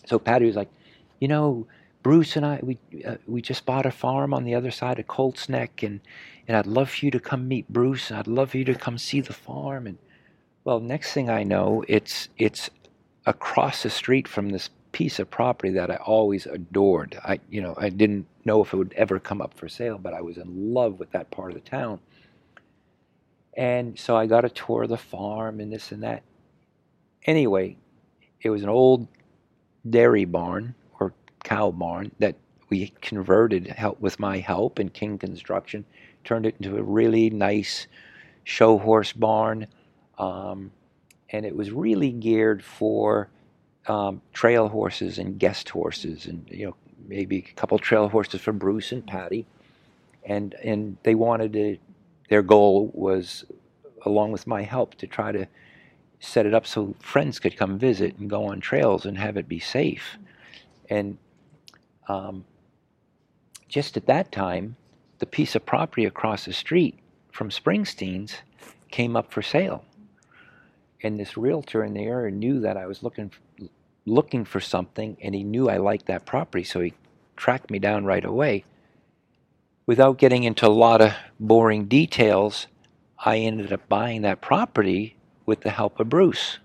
[0.06, 0.70] So Patti was like,
[1.20, 1.68] you know,
[2.04, 5.08] Bruce and I, we uh, we just bought a farm on the other side of
[5.08, 6.00] Colts Neck, and
[6.48, 8.76] and I'd love for you to come meet Bruce, and I'd love for you to
[8.76, 9.88] come see the farm.
[9.88, 9.98] And
[10.64, 12.70] well, next thing I know, it's it's
[13.26, 17.20] across the street from this piece of property that I always adored.
[17.24, 20.16] I, you know, I didn't know if it would ever come up for sale, but
[20.16, 22.00] I was in love with that part of the town.
[23.56, 26.24] And so I got a tour of the farm and this and that.
[27.28, 27.78] Anyway,
[28.42, 29.08] it was an old
[29.88, 32.36] dairy barn or cow barn that
[32.70, 35.86] we converted help with my help and King Construction,
[36.24, 37.86] turned it into a really nice
[38.46, 39.68] show horse barn.
[40.18, 40.72] Um,
[41.30, 43.30] and it was really geared for
[43.88, 46.76] um, trail horses and guest horses, and you know
[47.08, 49.46] maybe a couple trail horses for Bruce and Patti,
[50.26, 51.78] and and they wanted to.
[52.30, 53.46] Their goal was,
[54.06, 55.48] along with my help, to try to
[56.20, 59.48] set it up so friends could come visit and go on trails and have it
[59.48, 60.18] be safe,
[60.90, 61.18] and
[62.10, 62.44] um,
[63.70, 64.76] just at that time,
[65.20, 67.00] the piece of property across the street
[67.32, 68.38] from Springsteen's
[68.90, 69.84] came up for sale
[71.04, 73.32] and this realtor in the area knew that I was looking
[74.08, 76.94] looking for something, and he knew I liked that property, so he
[77.36, 78.64] tracked me down right away.
[79.86, 82.68] Without getting into a lot of boring details,
[83.20, 86.60] I ended up buying that property with the help of Bruce,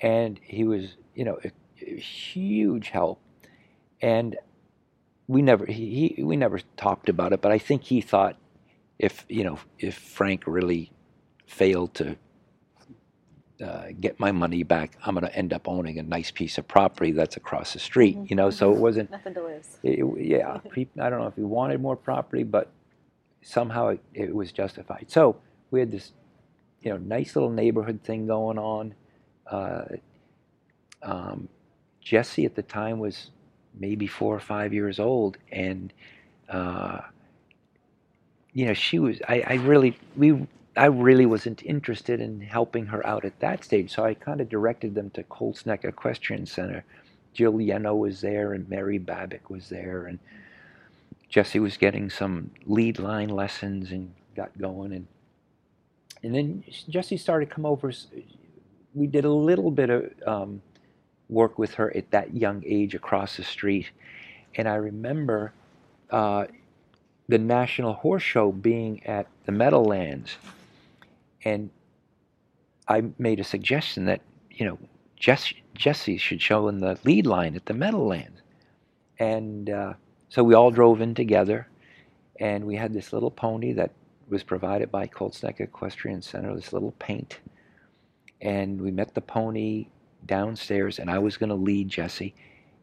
[0.00, 1.52] and he was, you know, a,
[1.86, 3.20] a huge help,
[4.00, 4.36] and
[5.26, 8.36] we never he, he we never talked about it, but I think he thought
[8.98, 10.90] if you know if Frank really
[11.46, 12.16] failed to
[13.62, 16.66] uh, get my money back, I'm going to end up owning a nice piece of
[16.66, 18.16] property that's across the street.
[18.16, 18.26] Mm-hmm.
[18.28, 19.10] You know, so it wasn't.
[19.10, 19.78] Nothing to lose.
[19.82, 20.58] It, yeah,
[21.00, 22.70] I don't know if he wanted more property, but
[23.42, 25.06] somehow it, it, was justified.
[25.08, 25.36] So
[25.70, 26.12] we had this,
[26.82, 28.94] you know, nice little neighborhood thing going on.
[29.46, 29.84] Uh,
[31.02, 31.48] um,
[32.00, 33.30] Jesse at the time was
[33.78, 35.92] maybe four or five years old, and
[36.48, 37.00] uh,
[38.52, 39.20] you know, she was.
[39.28, 40.46] I, I really we
[40.76, 44.48] I really wasn't interested in helping her out at that stage, so I kind of
[44.48, 46.84] directed them to Colts Neck Equestrian Center.
[47.32, 50.18] Jill Yeno was there, and Mary Babick was there, and
[51.28, 55.06] Jesse was getting some lead line lessons and got going, and
[56.24, 57.92] and then Jesse started to come over.
[58.94, 60.62] We did a little bit of um,
[61.28, 63.90] work with her at that young age across the street,
[64.56, 65.52] and I remember
[66.10, 66.46] uh,
[67.28, 70.36] the National Horse Show being at the Meadowlands
[71.44, 71.70] and
[72.88, 74.20] I made a suggestion that
[74.50, 74.78] you know
[75.16, 78.42] Jesse, Jesse should show in the lead line at the Meadowlands,
[79.18, 79.94] and uh,
[80.28, 81.68] so we all drove in together,
[82.40, 83.92] and we had this little pony that
[84.28, 86.54] was provided by Colts Neck Equestrian Center.
[86.54, 87.40] This little paint,
[88.40, 89.88] and we met the pony
[90.26, 92.34] downstairs, and I was going to lead Jesse,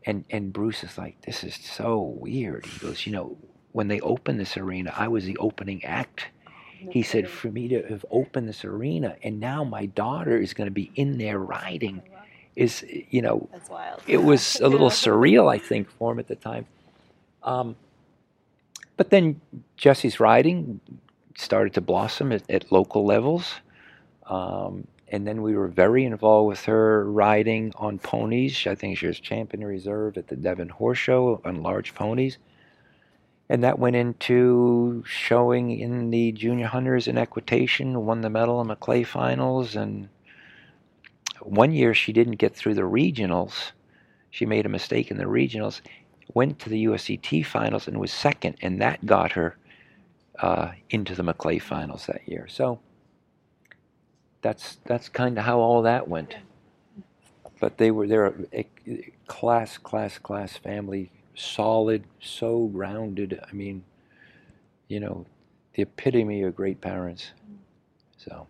[0.06, 3.38] and and Bruce is like, "This is so weird." He goes, "You know,
[3.72, 6.28] when they opened this arena, I was the opening act."
[6.90, 10.68] He said, "For me to have opened this arena, and now my daughter is going
[10.68, 12.02] to be in there riding."
[12.54, 13.48] is you know
[14.08, 16.66] it was a little surreal i think for him at the time.
[17.44, 17.78] Um,
[18.98, 19.40] but then
[19.78, 20.82] jesse's riding
[21.38, 23.54] started to blossom at, at local levels.
[24.28, 28.66] Um, and then we were very involved with her riding on ponies.
[28.66, 32.38] I think she was champion reserve at the devon horse show on large ponies
[33.52, 38.68] and that went into showing in the junior hunters in equitation won the medal in
[38.68, 40.08] the Maclay finals and
[41.42, 43.72] one year she didn't get through the regionals.
[44.30, 45.82] She made a mistake in the regionals,
[46.34, 49.58] went to the USET finals and was second, and that got her
[50.40, 52.48] uh, into the Maclay finals that year.
[52.48, 52.80] So
[54.42, 56.38] that's that's kind of how all that went.
[57.60, 63.40] But they were they're a, a class class class family, solid, so rounded.
[63.48, 63.84] I mean,
[64.88, 65.26] you know,
[65.74, 67.32] the epitome of great parents.
[68.18, 68.48] So.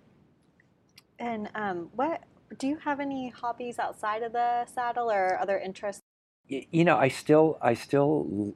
[1.19, 2.23] And um, what
[2.57, 6.01] do you have any hobbies outside of the saddle or other interests?
[6.47, 8.53] you know, I still I still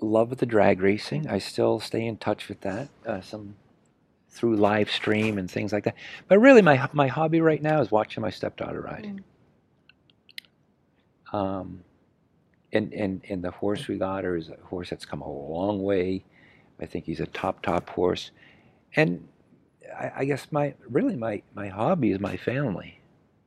[0.00, 1.28] love the drag racing.
[1.28, 2.88] I still stay in touch with that.
[3.06, 3.56] Uh, some
[4.30, 5.94] through live stream and things like that.
[6.26, 9.22] But really, my my hobby right now is watching my stepdaughter ride.
[11.32, 11.84] Um,
[12.72, 16.24] and and and the horse we got is a horse that's come a long way.
[16.80, 18.30] I think he's a top top horse,
[18.96, 19.26] and
[19.98, 23.00] I, I guess my really my my hobby is my family.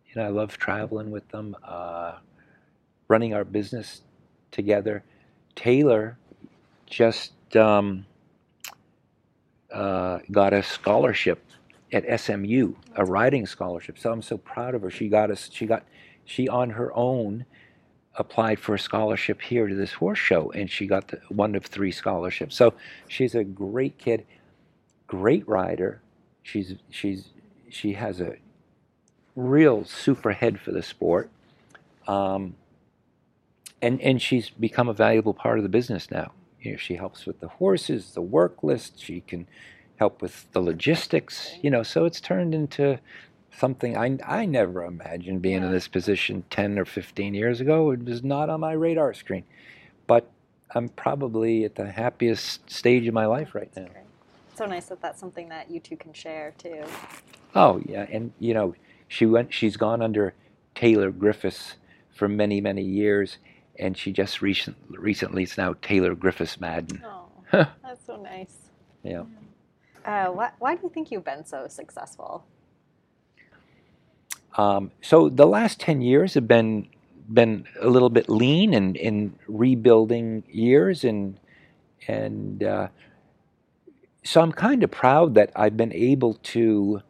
[0.08, 2.18] You know, I love traveling with them, uh,
[3.08, 4.02] running our business
[4.52, 5.04] together.
[5.56, 6.18] Taylor
[6.88, 8.06] just um,
[9.74, 11.44] uh, got a scholarship
[11.94, 13.98] at SMU, a riding scholarship.
[14.00, 14.92] So I'm so proud of her.
[14.92, 15.50] She got us.
[15.52, 15.84] She got
[16.26, 17.46] she on her own
[18.16, 21.66] applied for a scholarship here to this horse show, and she got the, one of
[21.66, 22.56] three scholarships.
[22.56, 22.74] So
[23.08, 24.26] she's a great kid,
[25.08, 26.02] great rider.
[26.44, 27.30] She's she's
[27.70, 28.36] she has a
[29.36, 31.30] real super head for the sport,
[32.08, 32.56] um,
[33.82, 36.34] and and she's become a valuable part of the business now.
[36.62, 39.00] You know, she helps with the horses, the work list.
[39.02, 39.48] She can
[39.98, 41.54] help with the logistics.
[41.62, 43.00] You know, so it's turned into
[43.58, 47.92] something I, I never imagined being in this position 10 or 15 years ago.
[47.92, 49.44] It was not on my radar screen.
[50.08, 50.30] But
[50.74, 53.88] I'm probably at the happiest stage of my life right now.
[54.56, 56.84] So nice that that's something that you two can share too.
[57.56, 58.06] Oh, yeah.
[58.10, 58.76] And, you know,
[59.08, 60.34] she went, she's gone under
[60.76, 61.76] Taylor Griffiths
[62.14, 63.38] for many, many years.
[63.80, 67.04] And she just recent, recently is now Taylor Griffiths Madden.
[67.06, 68.56] Oh, that's so nice.
[69.04, 69.24] Yeah.
[70.06, 72.46] Uh, why, why do you think you've been so successful?
[74.58, 76.88] Um, so the last 10 years have been
[77.32, 81.40] been a little bit lean and in rebuilding years and
[82.08, 82.88] and uh,
[84.24, 87.02] so I'm kind of proud that I've been able to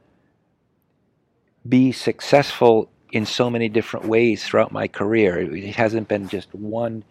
[1.67, 5.39] be successful in so many different ways throughout my career.
[5.39, 7.03] It hasn't been just one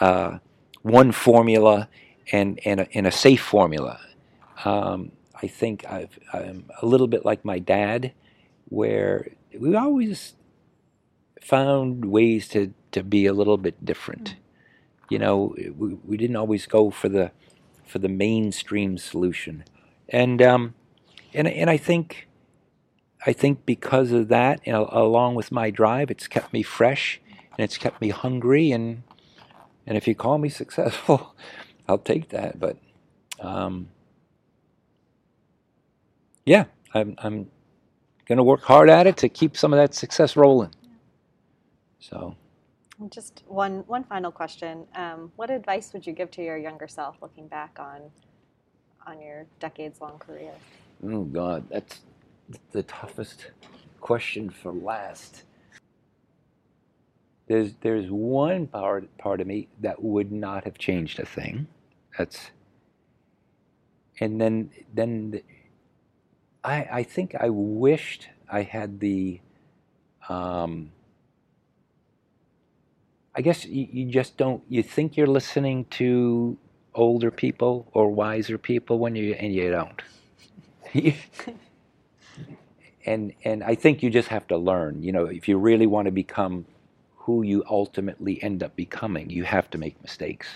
[0.00, 0.38] uh,
[0.82, 1.88] one formula
[2.32, 4.00] and and a, and a safe formula.
[4.64, 5.12] Um,
[5.42, 8.12] I think I've, I'm a little bit like my dad,
[8.68, 9.28] where
[9.58, 10.34] we always
[11.40, 14.36] found ways to, to be a little bit different.
[15.08, 17.30] You know, we, we didn't always go for the
[17.84, 19.64] for the mainstream solution,
[20.08, 20.74] and um,
[21.32, 22.28] and and I think
[23.24, 27.64] I think because of that, and along with my drive, it's kept me fresh and
[27.64, 29.04] it's kept me hungry, and
[29.86, 31.36] and if you call me successful,
[31.88, 32.58] I'll take that.
[32.58, 32.78] But
[33.40, 33.88] um,
[36.44, 37.50] yeah, I'm I'm
[38.28, 40.72] going to work hard at it to keep some of that success rolling.
[42.00, 42.36] So,
[43.10, 44.86] Just one one final question.
[44.94, 48.10] Um, what advice would you give to your younger self looking back on
[49.06, 50.54] on your decades long career?
[51.04, 52.00] oh God, that's
[52.72, 53.52] the toughest
[54.00, 55.44] question for last.
[57.48, 61.68] There's there's one part part of me that would not have changed a thing.
[62.18, 62.50] That's
[64.20, 65.44] and then then the,
[66.66, 69.40] I I think I wished I had the
[70.28, 70.92] um,
[73.34, 76.58] I guess you, you just don't you think you're listening to
[76.94, 80.02] older people or wiser people when you and you don't.
[83.06, 85.02] and and I think you just have to learn.
[85.02, 86.66] You know, if you really want to become
[87.16, 89.30] who you ultimately end up becoming.
[89.30, 90.48] You have to make mistakes,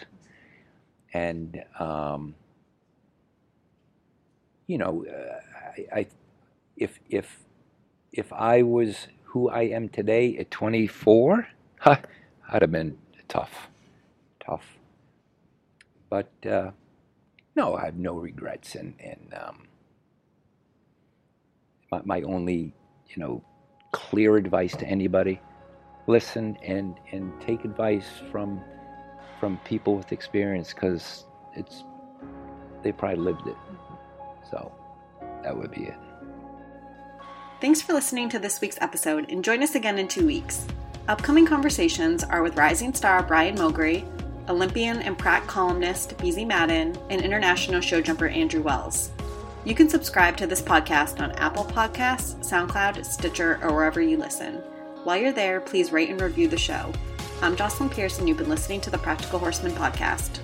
[1.12, 2.34] and um,
[4.68, 5.40] you know, uh,
[5.92, 6.06] I,
[6.76, 7.40] if if
[8.12, 11.48] if I was who I am today at 24,
[11.80, 11.96] huh,
[12.52, 12.98] I'd have been
[13.28, 13.68] tough,
[14.44, 14.78] tough.
[16.08, 16.72] But uh,
[17.56, 19.68] no, I have no regrets, and and um,
[21.92, 22.74] my, my only
[23.08, 23.42] you know
[23.92, 25.40] clear advice to anybody:
[26.06, 28.60] listen and and take advice from
[29.38, 31.84] from people with experience because it's
[32.82, 33.56] they probably lived it.
[34.50, 34.72] So
[35.43, 35.97] that would be it.
[37.61, 40.66] Thanks for listening to this week's episode and join us again in two weeks.
[41.09, 44.05] Upcoming conversations are with rising star Brian Moggre,
[44.49, 49.11] Olympian and Pratt columnist Beezie Madden, and international show jumper Andrew Wells.
[49.64, 54.55] You can subscribe to this podcast on Apple Podcasts, SoundCloud, Stitcher, or wherever you listen.
[55.05, 56.93] While you're there, please rate and review the show.
[57.43, 60.41] I'm Jocelyn and you've been listening to the Practical Horseman podcast.